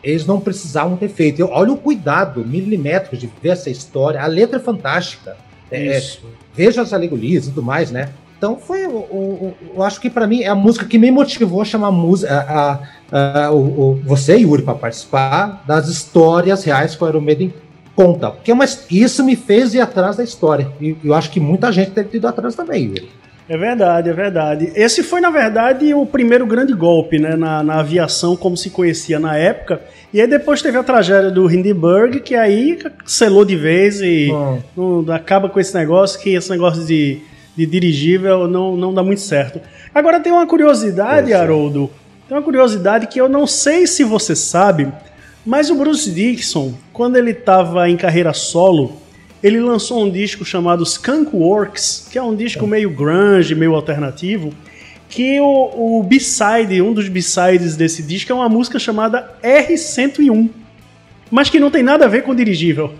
eles 0.04 0.26
não 0.26 0.40
precisavam 0.40 0.98
ter 0.98 1.10
feito. 1.10 1.48
olha 1.52 1.72
o 1.72 1.78
cuidado 1.78 2.46
milimétrico 2.46 3.16
de 3.16 3.30
ver 3.42 3.50
essa 3.50 3.70
história. 3.70 4.22
A 4.22 4.28
letra 4.28 4.58
é 4.58 4.60
fantástica. 4.60 5.38
É, 5.70 5.98
é 5.98 6.04
veja 6.56 6.82
as 6.82 6.94
alegorias 6.94 7.46
e 7.46 7.50
tudo 7.50 7.64
mais, 7.64 7.92
né? 7.92 8.10
Então 8.38 8.58
foi, 8.58 8.86
eu, 8.86 9.54
eu 9.76 9.84
acho 9.84 10.02
que 10.02 10.10
para 10.10 10.26
mim 10.26 10.42
é 10.42 10.48
a 10.48 10.56
música 10.56 10.86
que 10.86 10.98
me 10.98 11.12
motivou 11.12 11.62
a 11.62 11.66
chamar 11.66 11.90
a 11.90 11.92
música, 11.92 12.34
a, 12.34 12.80
a, 13.12 13.46
a, 13.46 13.52
o, 13.52 13.92
o, 13.92 13.96
você 14.04 14.36
e 14.36 14.42
Yuri 14.42 14.64
para 14.64 14.74
participar 14.74 15.64
das 15.68 15.88
histórias 15.88 16.64
reais 16.64 16.96
que 16.96 17.04
o 17.04 17.08
Iron 17.08 17.22
Maiden 17.22 17.54
conta. 17.96 18.32
Porque 18.32 18.52
é 18.52 18.56
mas 18.56 18.88
isso 18.90 19.24
me 19.24 19.36
fez 19.36 19.76
ir 19.76 19.80
atrás 19.80 20.18
da 20.18 20.24
história. 20.24 20.72
E 20.82 20.98
eu 21.04 21.14
acho 21.14 21.30
que 21.30 21.40
muita 21.40 21.72
gente 21.72 21.92
deve 21.92 22.10
ter 22.10 22.18
ido 22.18 22.28
atrás 22.28 22.56
também, 22.56 22.86
Yuri. 22.86 23.12
É 23.50 23.58
verdade, 23.58 24.10
é 24.10 24.14
verdade. 24.14 24.72
Esse 24.76 25.04
foi, 25.04 25.20
na 25.20 25.30
verdade, 25.30 25.94
o 25.94 26.06
primeiro 26.06 26.46
grande 26.46 26.74
golpe 26.74 27.20
né, 27.20 27.36
na, 27.36 27.62
na 27.64 27.80
aviação, 27.80 28.36
como 28.36 28.56
se 28.56 28.70
conhecia 28.70 29.20
na 29.20 29.36
época. 29.36 29.82
E 30.14 30.22
aí 30.22 30.28
depois 30.28 30.62
teve 30.62 30.78
a 30.78 30.84
tragédia 30.84 31.32
do 31.32 31.52
Hindenburg, 31.52 32.20
que 32.22 32.36
aí 32.36 32.80
selou 33.06 33.44
de 33.44 33.56
vez 33.56 34.02
e 34.02 34.30
não, 34.76 35.06
acaba 35.14 35.50
com 35.50 35.60
esse 35.60 35.74
negócio, 35.74 36.20
que 36.20 36.30
esse 36.34 36.50
negócio 36.50 36.86
de, 36.86 37.20
de 37.56 37.66
dirigível 37.66 38.48
não, 38.48 38.76
não 38.78 38.94
dá 38.94 39.04
muito 39.04 39.22
certo. 39.22 39.60
Agora 39.94 40.20
tem 40.20 40.32
uma 40.32 40.46
curiosidade, 40.48 41.34
Haroldo. 41.34 41.90
Tem 42.28 42.38
uma 42.38 42.44
curiosidade 42.44 43.08
que 43.08 43.20
eu 43.20 43.28
não 43.28 43.46
sei 43.46 43.86
se 43.88 44.04
você 44.04 44.36
sabe, 44.36 44.88
mas 45.46 45.70
o 45.70 45.76
Bruce 45.76 46.10
Dixon, 46.10 46.74
quando 46.94 47.18
ele 47.18 47.32
estava 47.32 47.90
em 47.90 47.98
carreira 47.98 48.32
solo, 48.34 49.01
ele 49.44 49.60
lançou 49.60 50.04
um 50.04 50.10
disco 50.10 50.46
chamado 50.46 50.84
Skunk 50.84 51.36
Works, 51.36 52.08
que 52.12 52.18
é 52.18 52.24
um 52.24 52.36
disco 52.36 52.68
meio 52.68 52.90
grunge, 52.90 53.56
meio 53.56 53.74
alternativo, 53.76 54.54
que 55.10 55.40
o, 55.42 56.00
o 56.00 56.04
B-side, 56.04 56.82
um 56.82 56.94
dos 56.94 57.10
B-sides 57.10 57.76
desse 57.76 58.02
disco 58.02 58.32
é 58.32 58.36
uma 58.36 58.48
música 58.48 58.80
chamada 58.80 59.36
R101, 59.44 60.50
mas 61.30 61.50
que 61.50 61.60
não 61.60 61.70
tem 61.70 61.84
nada 61.84 62.06
a 62.06 62.08
ver 62.08 62.24
com 62.24 62.34
dirigível. 62.34 62.94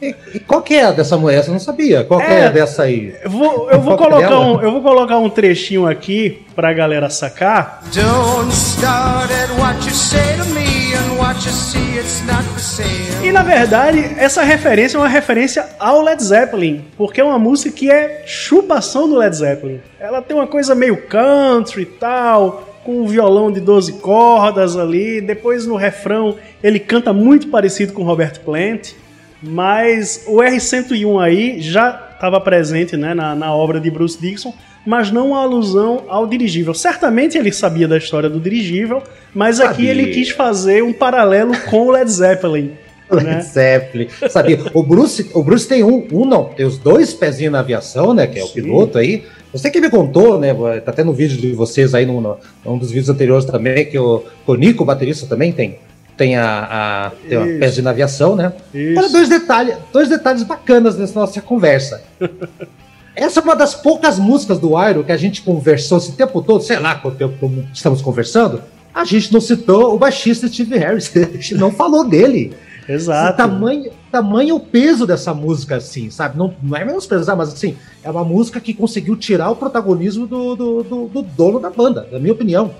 E, 0.00 0.14
e 0.34 0.40
qual 0.40 0.62
que 0.62 0.74
é 0.74 0.90
dessa 0.92 1.18
mulher? 1.18 1.44
Eu 1.46 1.52
não 1.52 1.60
sabia. 1.60 2.04
Qual 2.04 2.20
é, 2.20 2.46
é 2.46 2.50
dessa 2.50 2.84
aí? 2.84 3.14
Eu 3.22 3.30
vou, 3.30 3.70
eu 3.70 3.80
vou 3.80 3.96
colocar 3.98 4.40
um, 4.40 4.60
eu 4.62 4.72
vou 4.72 4.82
colocar 4.82 5.18
um 5.18 5.28
trechinho 5.28 5.86
aqui 5.86 6.42
pra 6.54 6.72
galera 6.72 7.10
sacar. 7.10 7.82
Don't 7.92 8.50
start 8.50 9.30
at 9.30 9.50
what 9.58 9.86
you 9.86 9.94
say 9.94 10.38
to 10.38 10.46
me. 10.54 10.69
E 13.22 13.30
na 13.30 13.42
verdade, 13.42 14.00
essa 14.18 14.42
referência 14.42 14.96
é 14.96 15.00
uma 15.00 15.08
referência 15.08 15.64
ao 15.78 16.02
Led 16.02 16.20
Zeppelin, 16.22 16.84
porque 16.96 17.20
é 17.20 17.24
uma 17.24 17.38
música 17.38 17.70
que 17.70 17.88
é 17.90 18.24
chupação 18.26 19.08
do 19.08 19.16
Led 19.16 19.36
Zeppelin. 19.36 19.80
Ela 20.00 20.20
tem 20.20 20.36
uma 20.36 20.48
coisa 20.48 20.74
meio 20.74 21.06
country 21.06 21.82
e 21.82 21.86
tal, 21.86 22.80
com 22.84 23.02
um 23.02 23.06
violão 23.06 23.52
de 23.52 23.60
12 23.60 23.94
cordas 23.94 24.76
ali. 24.76 25.20
Depois 25.20 25.66
no 25.66 25.76
refrão 25.76 26.36
ele 26.62 26.80
canta 26.80 27.12
muito 27.12 27.46
parecido 27.48 27.92
com 27.92 28.02
Robert 28.02 28.40
Plant, 28.40 28.94
mas 29.40 30.24
o 30.26 30.38
R101 30.38 31.22
aí 31.22 31.60
já 31.60 32.08
estava 32.12 32.40
presente 32.40 32.96
né, 32.96 33.14
na, 33.14 33.36
na 33.36 33.54
obra 33.54 33.78
de 33.78 33.88
Bruce 33.88 34.20
Dixon 34.20 34.52
mas 34.84 35.10
não 35.10 35.28
uma 35.28 35.42
alusão 35.42 36.04
ao 36.08 36.26
dirigível. 36.26 36.74
Certamente 36.74 37.36
ele 37.36 37.52
sabia 37.52 37.86
da 37.86 37.96
história 37.96 38.28
do 38.28 38.40
dirigível, 38.40 39.02
mas 39.34 39.56
sabia. 39.56 39.70
aqui 39.70 39.86
ele 39.86 40.06
quis 40.08 40.30
fazer 40.30 40.82
um 40.82 40.92
paralelo 40.92 41.52
com 41.68 41.88
o 41.88 41.90
Led 41.90 42.10
Zeppelin. 42.10 42.72
Led 43.10 43.26
né? 43.26 43.40
Zeppelin, 43.40 44.08
sabia? 44.28 44.58
O 44.72 44.82
Bruce, 44.82 45.30
o 45.34 45.42
Bruce 45.42 45.66
tem 45.66 45.82
um, 45.82 46.06
um 46.12 46.24
não, 46.24 46.44
tem 46.44 46.64
os 46.64 46.78
dois 46.78 47.12
pezinhos 47.12 47.52
na 47.52 47.60
aviação, 47.60 48.14
né? 48.14 48.26
Que 48.26 48.38
é 48.38 48.44
o 48.44 48.46
Sim. 48.46 48.54
piloto 48.54 48.98
aí. 48.98 49.24
Você 49.52 49.68
que 49.68 49.80
me 49.80 49.90
contou, 49.90 50.38
né? 50.38 50.54
Tá 50.80 50.92
até 50.92 51.02
no 51.02 51.12
vídeo 51.12 51.36
de 51.36 51.52
vocês 51.52 51.92
aí, 51.92 52.06
num, 52.06 52.36
num 52.64 52.78
dos 52.78 52.90
vídeos 52.90 53.08
anteriores 53.08 53.44
também, 53.44 53.84
que 53.84 53.98
o, 53.98 54.24
o 54.46 54.54
Nico, 54.54 54.84
o 54.84 54.86
baterista, 54.86 55.26
também 55.26 55.52
tem 55.52 55.78
tem 56.16 56.36
a, 56.36 56.68
a 56.68 57.10
tem 57.26 57.38
uma 57.38 57.58
pezinho 57.58 57.84
na 57.84 57.90
aviação, 57.90 58.36
né? 58.36 58.52
Isso. 58.74 58.98
Olha 58.98 59.08
dois 59.08 59.26
detalhes, 59.26 59.74
dois 59.90 60.06
detalhes 60.06 60.42
bacanas 60.42 60.98
nessa 60.98 61.18
nossa 61.18 61.40
conversa. 61.40 62.02
Essa 63.20 63.40
é 63.40 63.42
uma 63.42 63.54
das 63.54 63.74
poucas 63.74 64.18
músicas 64.18 64.58
do 64.58 64.70
Iron 64.82 65.02
que 65.02 65.12
a 65.12 65.16
gente 65.18 65.42
conversou 65.42 65.98
esse 65.98 66.12
tempo 66.12 66.40
todo, 66.40 66.64
sei 66.64 66.78
lá 66.78 66.94
quanto 66.94 67.18
tempo 67.18 67.52
estamos 67.70 68.00
conversando. 68.00 68.62
A 68.94 69.04
gente 69.04 69.30
não 69.30 69.42
citou 69.42 69.94
o 69.94 69.98
baixista 69.98 70.48
Steve 70.48 70.78
Harris, 70.78 71.12
a 71.14 71.20
gente 71.20 71.54
não 71.54 71.70
falou 71.70 72.08
dele. 72.08 72.56
Exato. 72.88 73.36
Tamanho, 73.36 73.92
tamanho 74.10 74.56
o 74.56 74.60
peso 74.60 75.06
dessa 75.06 75.34
música, 75.34 75.76
assim, 75.76 76.08
sabe? 76.08 76.38
Não, 76.38 76.54
não 76.62 76.74
é 76.74 76.82
menosprezar, 76.82 77.36
mas 77.36 77.52
assim, 77.52 77.76
é 78.02 78.10
uma 78.10 78.24
música 78.24 78.58
que 78.58 78.72
conseguiu 78.72 79.14
tirar 79.16 79.50
o 79.50 79.56
protagonismo 79.56 80.26
do, 80.26 80.56
do, 80.56 80.82
do, 80.82 81.04
do 81.08 81.22
dono 81.22 81.60
da 81.60 81.68
banda, 81.68 82.08
na 82.10 82.18
minha 82.18 82.32
opinião. 82.32 82.74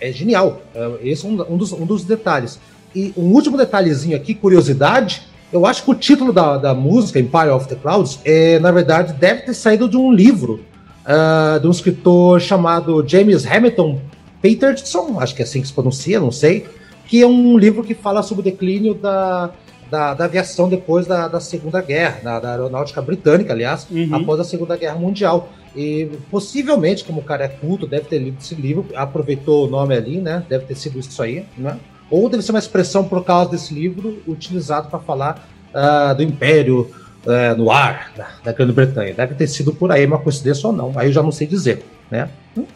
É 0.00 0.10
genial. 0.10 0.62
É, 0.74 0.90
esse 1.02 1.26
é 1.26 1.28
um, 1.28 1.52
um, 1.52 1.56
dos, 1.58 1.70
um 1.70 1.84
dos 1.84 2.02
detalhes. 2.02 2.58
E 2.96 3.12
um 3.14 3.24
último 3.24 3.58
detalhezinho 3.58 4.16
aqui, 4.16 4.34
curiosidade, 4.34 5.28
eu 5.52 5.66
acho 5.66 5.84
que 5.84 5.90
o 5.90 5.94
título 5.94 6.32
da, 6.32 6.56
da 6.56 6.74
música, 6.74 7.20
Empire 7.20 7.50
of 7.50 7.68
the 7.68 7.74
Clouds, 7.74 8.18
é, 8.24 8.58
na 8.58 8.70
verdade, 8.70 9.12
deve 9.12 9.42
ter 9.42 9.54
saído 9.54 9.88
de 9.88 9.96
um 9.96 10.12
livro 10.12 10.64
uh, 11.06 11.60
de 11.60 11.66
um 11.66 11.70
escritor 11.70 12.40
chamado 12.40 13.04
James 13.06 13.46
Hamilton 13.46 14.00
Peterson, 14.40 15.20
acho 15.20 15.34
que 15.34 15.42
é 15.42 15.44
assim 15.44 15.60
que 15.60 15.66
se 15.66 15.72
pronuncia, 15.72 16.18
não 16.18 16.32
sei, 16.32 16.66
que 17.06 17.22
é 17.22 17.26
um 17.26 17.58
livro 17.58 17.84
que 17.84 17.94
fala 17.94 18.22
sobre 18.22 18.40
o 18.40 18.44
declínio 18.44 18.94
da, 18.94 19.50
da, 19.90 20.14
da 20.14 20.24
aviação 20.24 20.68
depois 20.68 21.06
da, 21.06 21.28
da 21.28 21.38
Segunda 21.38 21.80
Guerra, 21.82 22.20
da, 22.22 22.40
da 22.40 22.50
aeronáutica 22.52 23.02
britânica, 23.02 23.52
aliás, 23.52 23.86
uhum. 23.90 24.08
após 24.14 24.40
a 24.40 24.44
Segunda 24.44 24.76
Guerra 24.76 24.96
Mundial. 24.96 25.50
E 25.76 26.08
possivelmente, 26.30 27.04
como 27.04 27.20
o 27.20 27.24
cara 27.24 27.44
é 27.44 27.48
culto, 27.48 27.86
deve 27.86 28.04
ter 28.06 28.18
lido 28.18 28.38
esse 28.40 28.54
livro, 28.54 28.86
aproveitou 28.94 29.66
o 29.66 29.70
nome 29.70 29.94
ali, 29.94 30.18
né? 30.18 30.44
Deve 30.48 30.64
ter 30.64 30.74
sido 30.74 30.98
isso 30.98 31.22
aí, 31.22 31.44
né? 31.56 31.78
Ou 32.12 32.28
deve 32.28 32.42
ser 32.42 32.52
uma 32.52 32.58
expressão 32.58 33.02
por 33.02 33.24
causa 33.24 33.50
desse 33.50 33.72
livro 33.72 34.22
utilizado 34.28 34.90
para 34.90 34.98
falar 34.98 35.48
uh, 35.74 36.14
do 36.14 36.22
Império 36.22 36.90
uh, 37.24 37.56
no 37.56 37.70
ar 37.70 38.12
da, 38.14 38.28
da 38.44 38.52
Grã-Bretanha. 38.52 39.14
Deve 39.14 39.34
ter 39.34 39.46
sido 39.46 39.72
por 39.72 39.90
aí 39.90 40.04
uma 40.04 40.18
coincidência 40.18 40.68
ou 40.68 40.74
não, 40.74 40.92
aí 40.94 41.08
eu 41.08 41.12
já 41.12 41.22
não 41.22 41.32
sei 41.32 41.46
dizer, 41.46 41.82
né? 42.10 42.28
Hum? 42.54 42.66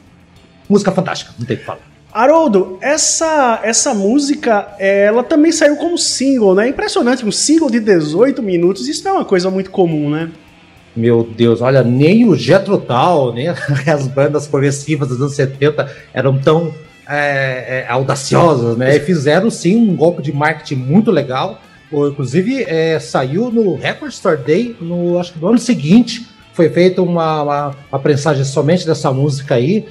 Música 0.67 0.91
fantástica, 0.91 1.35
não 1.39 1.47
tem 1.47 1.57
o 1.57 1.61
que 1.61 1.67
falar. 1.67 1.81
Haroldo, 2.11 2.79
essa, 2.81 3.61
essa 3.63 3.93
música, 3.93 4.75
ela 4.79 5.23
também 5.23 5.53
saiu 5.53 5.77
como 5.77 5.99
single, 5.99 6.55
né? 6.55 6.67
Impressionante, 6.69 7.27
um 7.27 7.31
single 7.31 7.71
de 7.71 7.79
18 7.79 8.43
minutos, 8.43 8.89
isso 8.89 9.05
não 9.05 9.11
é 9.11 9.15
uma 9.17 9.25
coisa 9.27 9.51
muito 9.51 9.71
comum, 9.71 10.09
né? 10.09 10.31
Meu 10.97 11.23
Deus, 11.23 11.61
olha, 11.61 11.83
nem 11.85 12.27
o 12.27 12.35
Jethro 12.35 12.79
Tull, 12.79 13.35
nem 13.35 13.49
as 13.93 14.09
bandas 14.09 14.47
progressivas 14.47 15.09
dos 15.09 15.21
anos 15.21 15.35
70 15.35 15.95
eram 16.15 16.39
tão 16.39 16.73
é, 17.09 17.85
é, 17.85 17.87
audaciosas, 17.89 18.77
né? 18.77 18.97
E 18.97 19.01
fizeram 19.01 19.51
sim 19.51 19.77
um 19.77 19.95
golpe 19.95 20.23
de 20.23 20.33
marketing 20.33 20.77
muito 20.77 21.11
legal. 21.11 21.61
Inclusive, 21.93 22.65
é, 22.65 22.99
saiu 22.99 23.51
no 23.51 23.77
Record 23.77 24.13
Store 24.13 24.37
Day, 24.37 24.77
no, 24.81 25.19
acho 25.19 25.33
que 25.33 25.39
no 25.39 25.49
ano 25.49 25.59
seguinte, 25.59 26.27
foi 26.53 26.69
feita 26.69 27.01
uma, 27.01 27.43
uma, 27.43 27.75
uma 27.93 27.99
prensagem 27.99 28.45
somente 28.45 28.85
dessa 28.85 29.13
música 29.13 29.55
aí. 29.55 29.87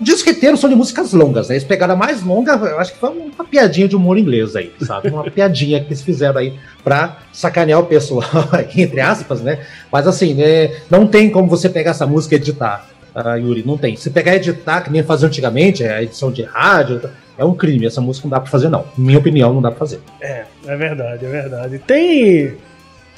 Diz 0.00 0.22
que 0.22 0.30
inteiro 0.30 0.56
são 0.56 0.68
de 0.68 0.76
músicas 0.76 1.12
longas, 1.12 1.48
né? 1.48 1.54
Eles 1.54 1.64
pegaram 1.64 1.94
a 1.94 1.96
mais 1.96 2.22
longa, 2.22 2.52
eu 2.52 2.78
acho 2.78 2.92
que 2.92 2.98
foi 2.98 3.10
uma 3.10 3.44
piadinha 3.44 3.88
de 3.88 3.96
humor 3.96 4.18
inglês 4.18 4.54
aí, 4.54 4.70
sabe? 4.82 5.08
Uma 5.08 5.24
piadinha 5.30 5.80
que 5.80 5.86
eles 5.86 6.02
fizeram 6.02 6.38
aí 6.38 6.54
pra 6.84 7.18
sacanear 7.32 7.80
o 7.80 7.86
pessoal, 7.86 8.24
entre 8.76 9.00
aspas, 9.00 9.40
né? 9.40 9.64
Mas 9.90 10.06
assim, 10.06 10.34
né, 10.34 10.76
não 10.90 11.06
tem 11.06 11.30
como 11.30 11.48
você 11.48 11.68
pegar 11.68 11.92
essa 11.92 12.06
música 12.06 12.34
e 12.34 12.38
editar 12.38 12.86
uh, 13.16 13.38
Yuri, 13.38 13.64
não 13.66 13.78
tem. 13.78 13.96
Se 13.96 14.10
pegar 14.10 14.34
e 14.34 14.36
editar, 14.36 14.82
que 14.82 14.90
nem 14.90 15.02
fazia 15.02 15.26
antigamente, 15.26 15.82
a 15.84 16.02
edição 16.02 16.30
de 16.30 16.42
rádio, 16.42 17.00
é 17.38 17.44
um 17.44 17.54
crime. 17.54 17.86
Essa 17.86 18.00
música 18.00 18.26
não 18.26 18.30
dá 18.30 18.40
pra 18.40 18.50
fazer, 18.50 18.68
não. 18.68 18.84
Minha 18.96 19.18
opinião, 19.18 19.52
não 19.54 19.62
dá 19.62 19.70
pra 19.70 19.78
fazer. 19.78 20.00
É, 20.20 20.44
é 20.66 20.76
verdade, 20.76 21.24
é 21.24 21.28
verdade. 21.28 21.78
Tem. 21.78 22.54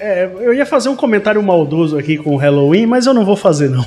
É, 0.00 0.30
eu 0.40 0.54
ia 0.54 0.64
fazer 0.64 0.88
um 0.88 0.96
comentário 0.96 1.42
maldoso 1.42 1.98
aqui 1.98 2.16
com 2.16 2.34
o 2.34 2.37
Halloween, 2.37 2.87
mas 2.87 3.06
eu 3.06 3.14
não 3.14 3.24
vou 3.24 3.37
fazer, 3.37 3.68
não. 3.68 3.84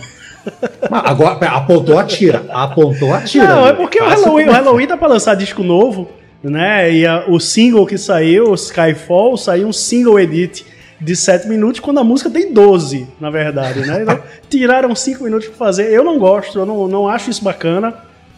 Agora, 0.92 1.38
apontou 1.50 1.98
a 1.98 2.04
tira. 2.04 2.46
Apontou 2.50 3.14
a 3.14 3.22
tira. 3.22 3.48
Não, 3.48 3.68
é 3.68 3.74
porque 3.74 4.02
o 4.02 4.08
Halloween, 4.08 4.46
o 4.48 4.52
Halloween 4.52 4.88
tá 4.88 4.98
pra 4.98 5.08
lançar 5.08 5.36
disco 5.36 5.64
novo, 5.64 6.10
né? 6.44 6.92
E 6.92 7.06
a, 7.06 7.26
o 7.28 7.40
single 7.40 7.86
que 7.86 7.98
saiu, 7.98 8.54
Skyfall, 8.56 9.38
saiu 9.38 9.68
um 9.68 9.74
single 9.74 10.20
edit 10.20 10.66
de 11.02 11.16
7 11.16 11.48
minutos, 11.48 11.80
quando 11.80 12.00
a 12.00 12.04
música 12.04 12.30
tem 12.30 12.54
12, 12.54 13.08
na 13.20 13.32
verdade, 13.32 13.80
né? 13.80 14.04
Então, 14.04 14.20
tiraram 14.48 14.96
5 14.96 15.24
minutos 15.24 15.48
para 15.48 15.58
fazer. 15.58 15.92
Eu 15.92 16.04
não 16.04 16.20
gosto, 16.20 16.60
eu 16.60 16.66
não, 16.66 16.88
não 16.88 17.08
acho 17.08 17.32
isso 17.32 17.44
bacana. 17.44 17.96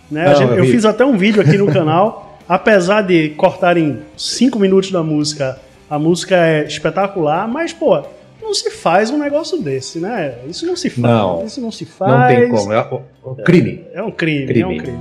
Né? 0.10 0.26
Não, 0.26 0.36
gente, 0.36 0.58
eu, 0.58 0.66
fiz 0.66 0.86
até 0.86 1.04
um 1.04 1.18
vídeo 1.18 1.42
aqui 1.42 1.58
no 1.58 1.68
canal. 1.74 2.40
Apesar 2.48 3.02
de 3.02 3.30
cortarem 3.32 4.00
5 4.16 4.58
minutos 4.58 4.92
da 4.92 5.04
música, 5.04 5.60
a 5.90 6.00
música 6.00 6.36
é 6.36 6.66
espetacular, 6.66 7.48
mas, 7.48 7.74
pô, 7.74 8.02
não 8.42 8.54
se 8.54 8.72
faz 8.72 9.10
um 9.10 9.18
negócio 9.18 9.62
desse, 9.62 10.00
né? 10.00 10.36
Isso 10.48 10.66
não 10.66 10.76
se 10.76 10.90
faz. 10.90 11.02
Não, 11.02 11.46
isso 11.46 11.62
não 11.62 11.72
se 11.72 11.86
faz. 11.86 12.12
Não 12.12 12.28
tem 12.28 12.50
como. 12.50 12.74
É 12.74 12.82
um 13.26 13.36
crime. 13.36 13.86
É, 13.94 14.00
é 14.00 14.04
um 14.04 14.12
crime. 14.12 14.46
crime. 14.46 14.62
É 14.62 14.68
um 14.68 14.78
crime. 14.78 15.00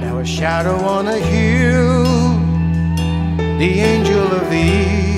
Now 0.00 0.18
a 0.18 0.24
shadow 0.24 0.76
on 0.84 1.08
a 1.08 1.16
hill, 1.16 2.04
the 3.58 3.82
angel 3.82 4.24
of 4.24 4.50
the 4.50 5.13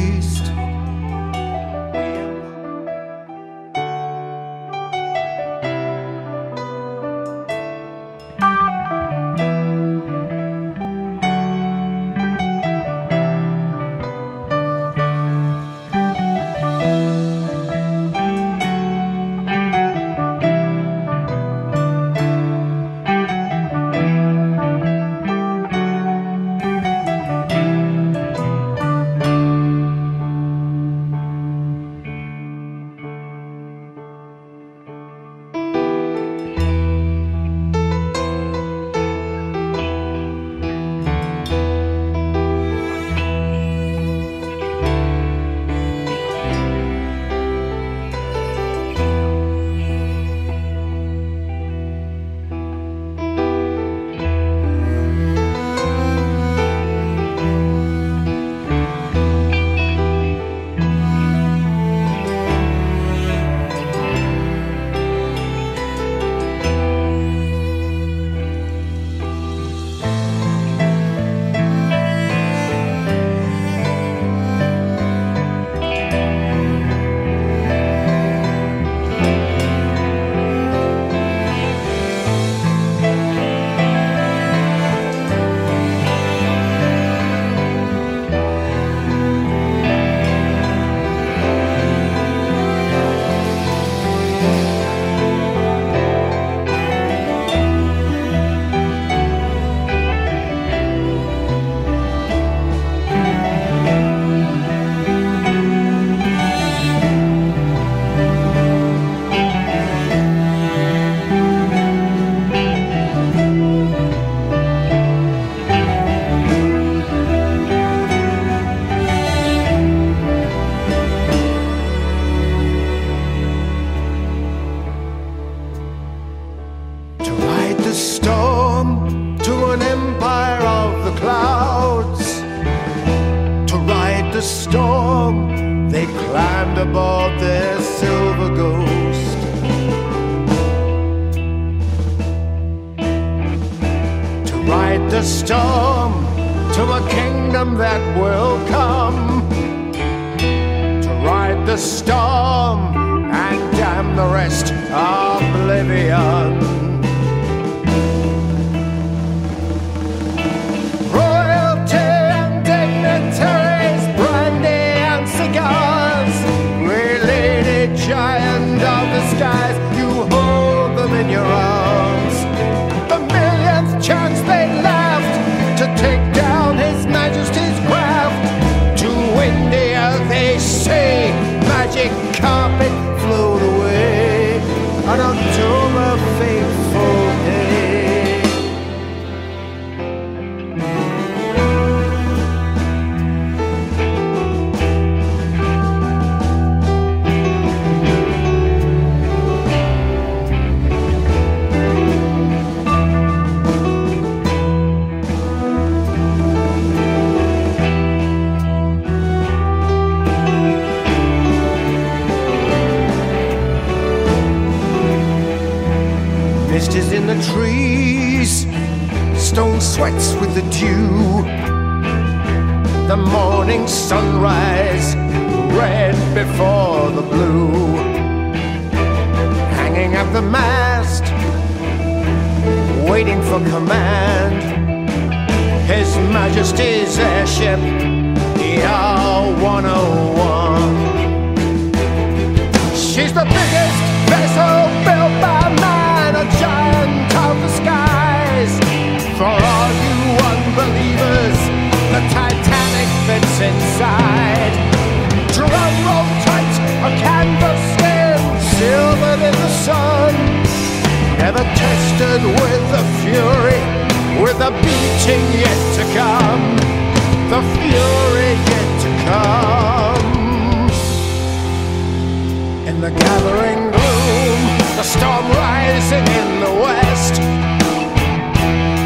storm 275.16 275.46
rising 275.52 276.26
in 276.40 276.48
the 276.64 276.72
west. 276.82 277.34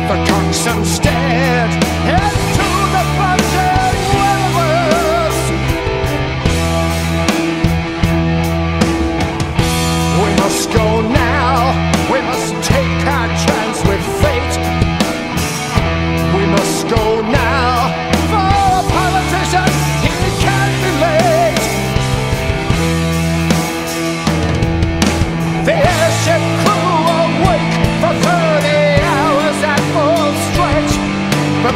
the 0.08 0.16
coxswain 0.28 1.09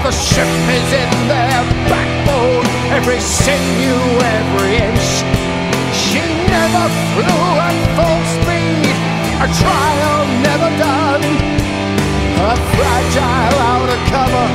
the 0.04 0.12
ship 0.12 0.46
is 0.68 0.92
in 0.92 1.12
their 1.28 1.64
backbone, 1.88 2.66
every 2.92 3.18
sinew, 3.20 4.04
every 4.36 4.76
inch. 4.76 5.08
She 5.96 6.20
never 6.44 6.84
flew 7.16 7.44
at 7.68 7.76
full 7.96 8.20
speed, 8.36 8.96
a 9.40 9.48
trial 9.48 10.20
never 10.44 10.70
done. 10.76 11.24
A 12.36 12.54
fragile 12.76 13.58
outer 13.72 14.00
cover, 14.12 14.46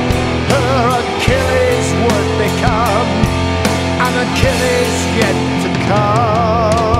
her 0.54 0.82
Achilles 1.02 1.88
would 2.04 2.28
become, 2.46 3.10
an 4.06 4.14
Achilles 4.22 4.98
yet 5.18 5.38
to 5.62 5.70
come. 5.88 6.99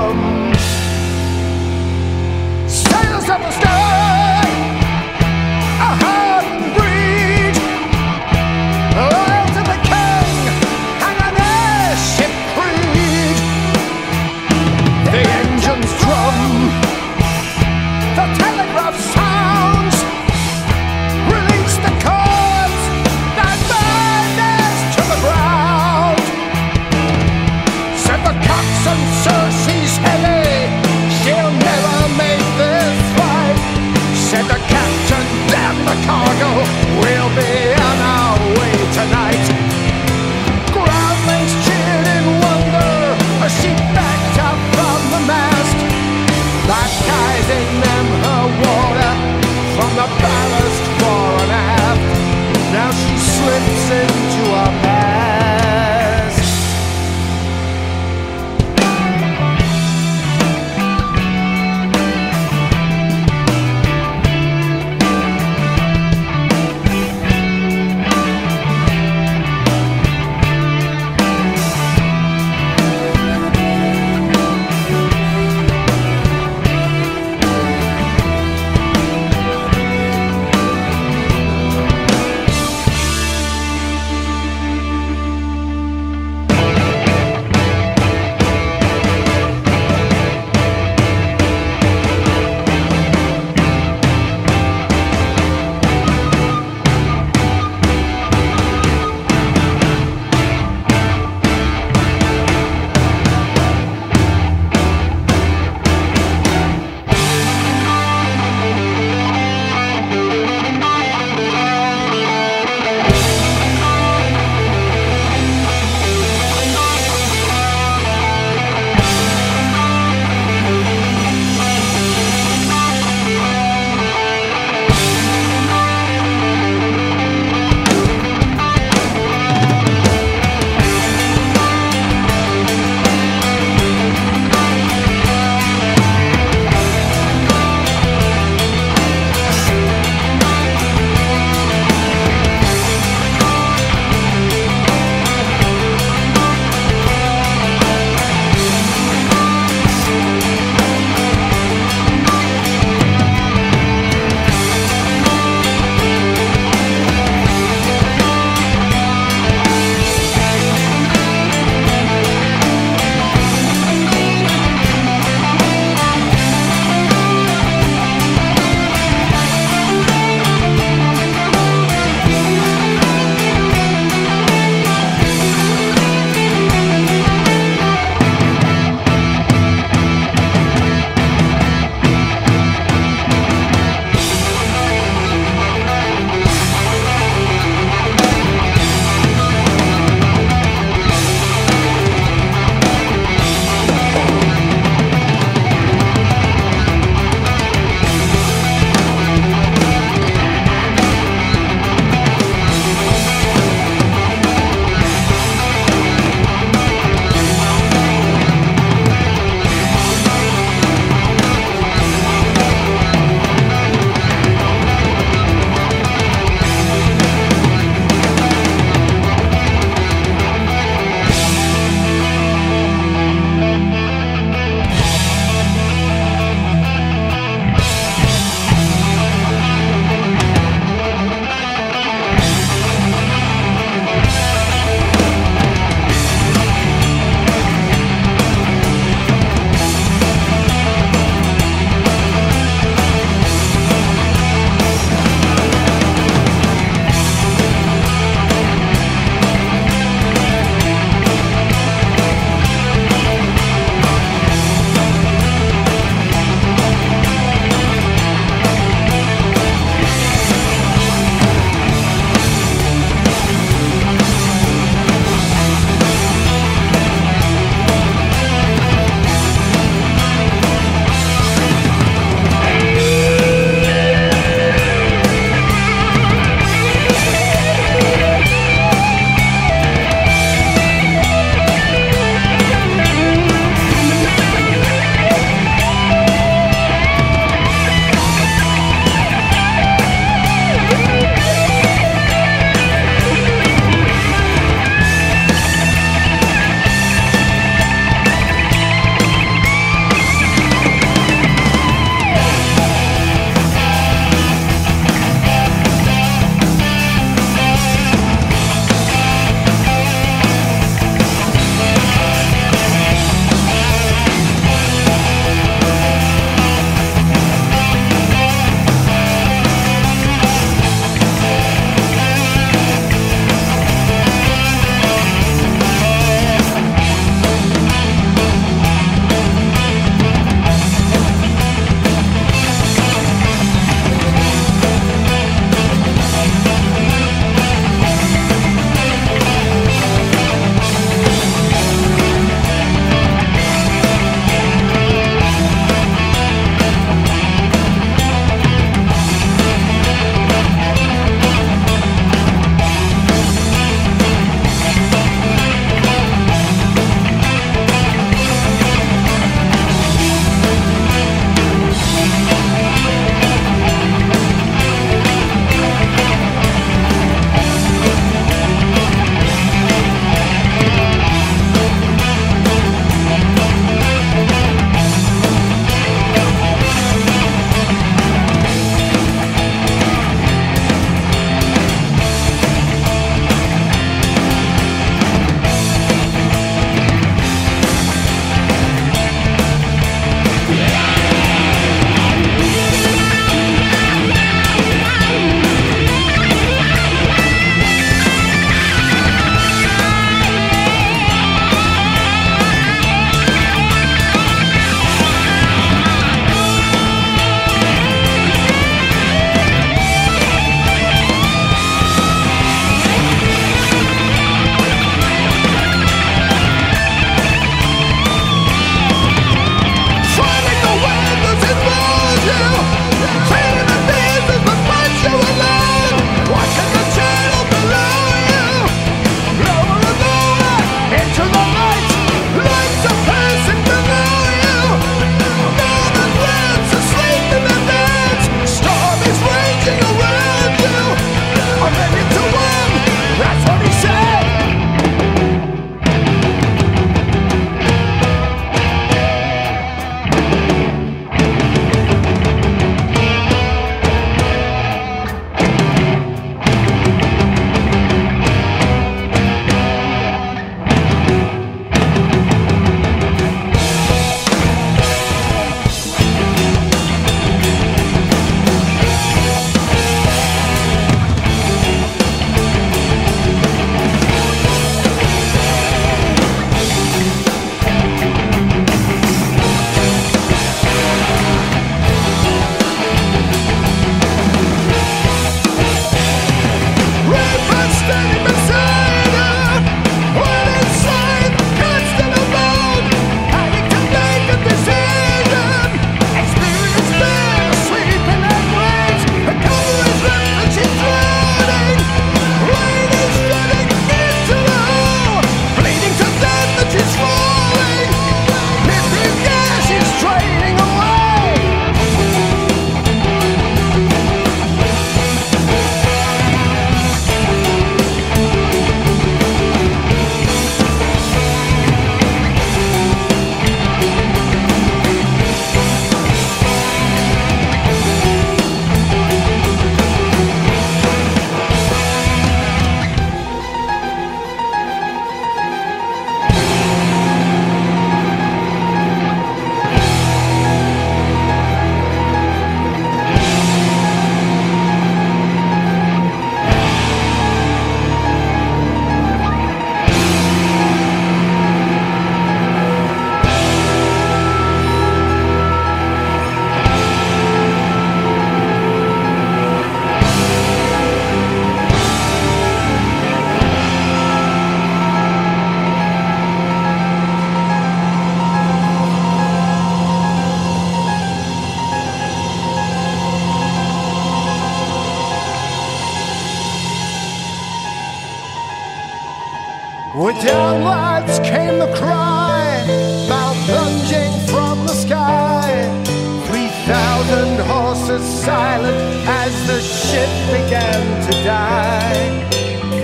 Horses 588.11 588.43
silent 588.43 588.97
as 589.27 589.67
the 589.67 589.79
ship 589.81 590.29
began 590.51 591.21
to 591.25 591.31
die. 591.43 592.49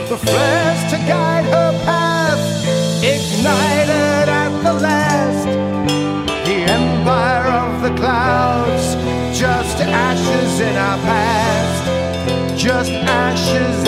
The 0.09 0.17
flares 0.17 0.91
to 0.91 0.97
guide 1.07 1.45
her 1.45 1.71
path 1.85 2.39
ignited 3.03 4.29
at 4.29 4.51
the 4.63 4.73
last. 4.73 5.45
The 6.45 6.57
empire 6.79 7.47
of 7.63 7.81
the 7.81 7.95
clouds, 7.95 8.95
just 9.37 9.77
ashes 9.81 10.59
in 10.59 10.75
our 10.75 10.97
past, 10.99 12.57
just 12.57 12.91
ashes 12.91 13.86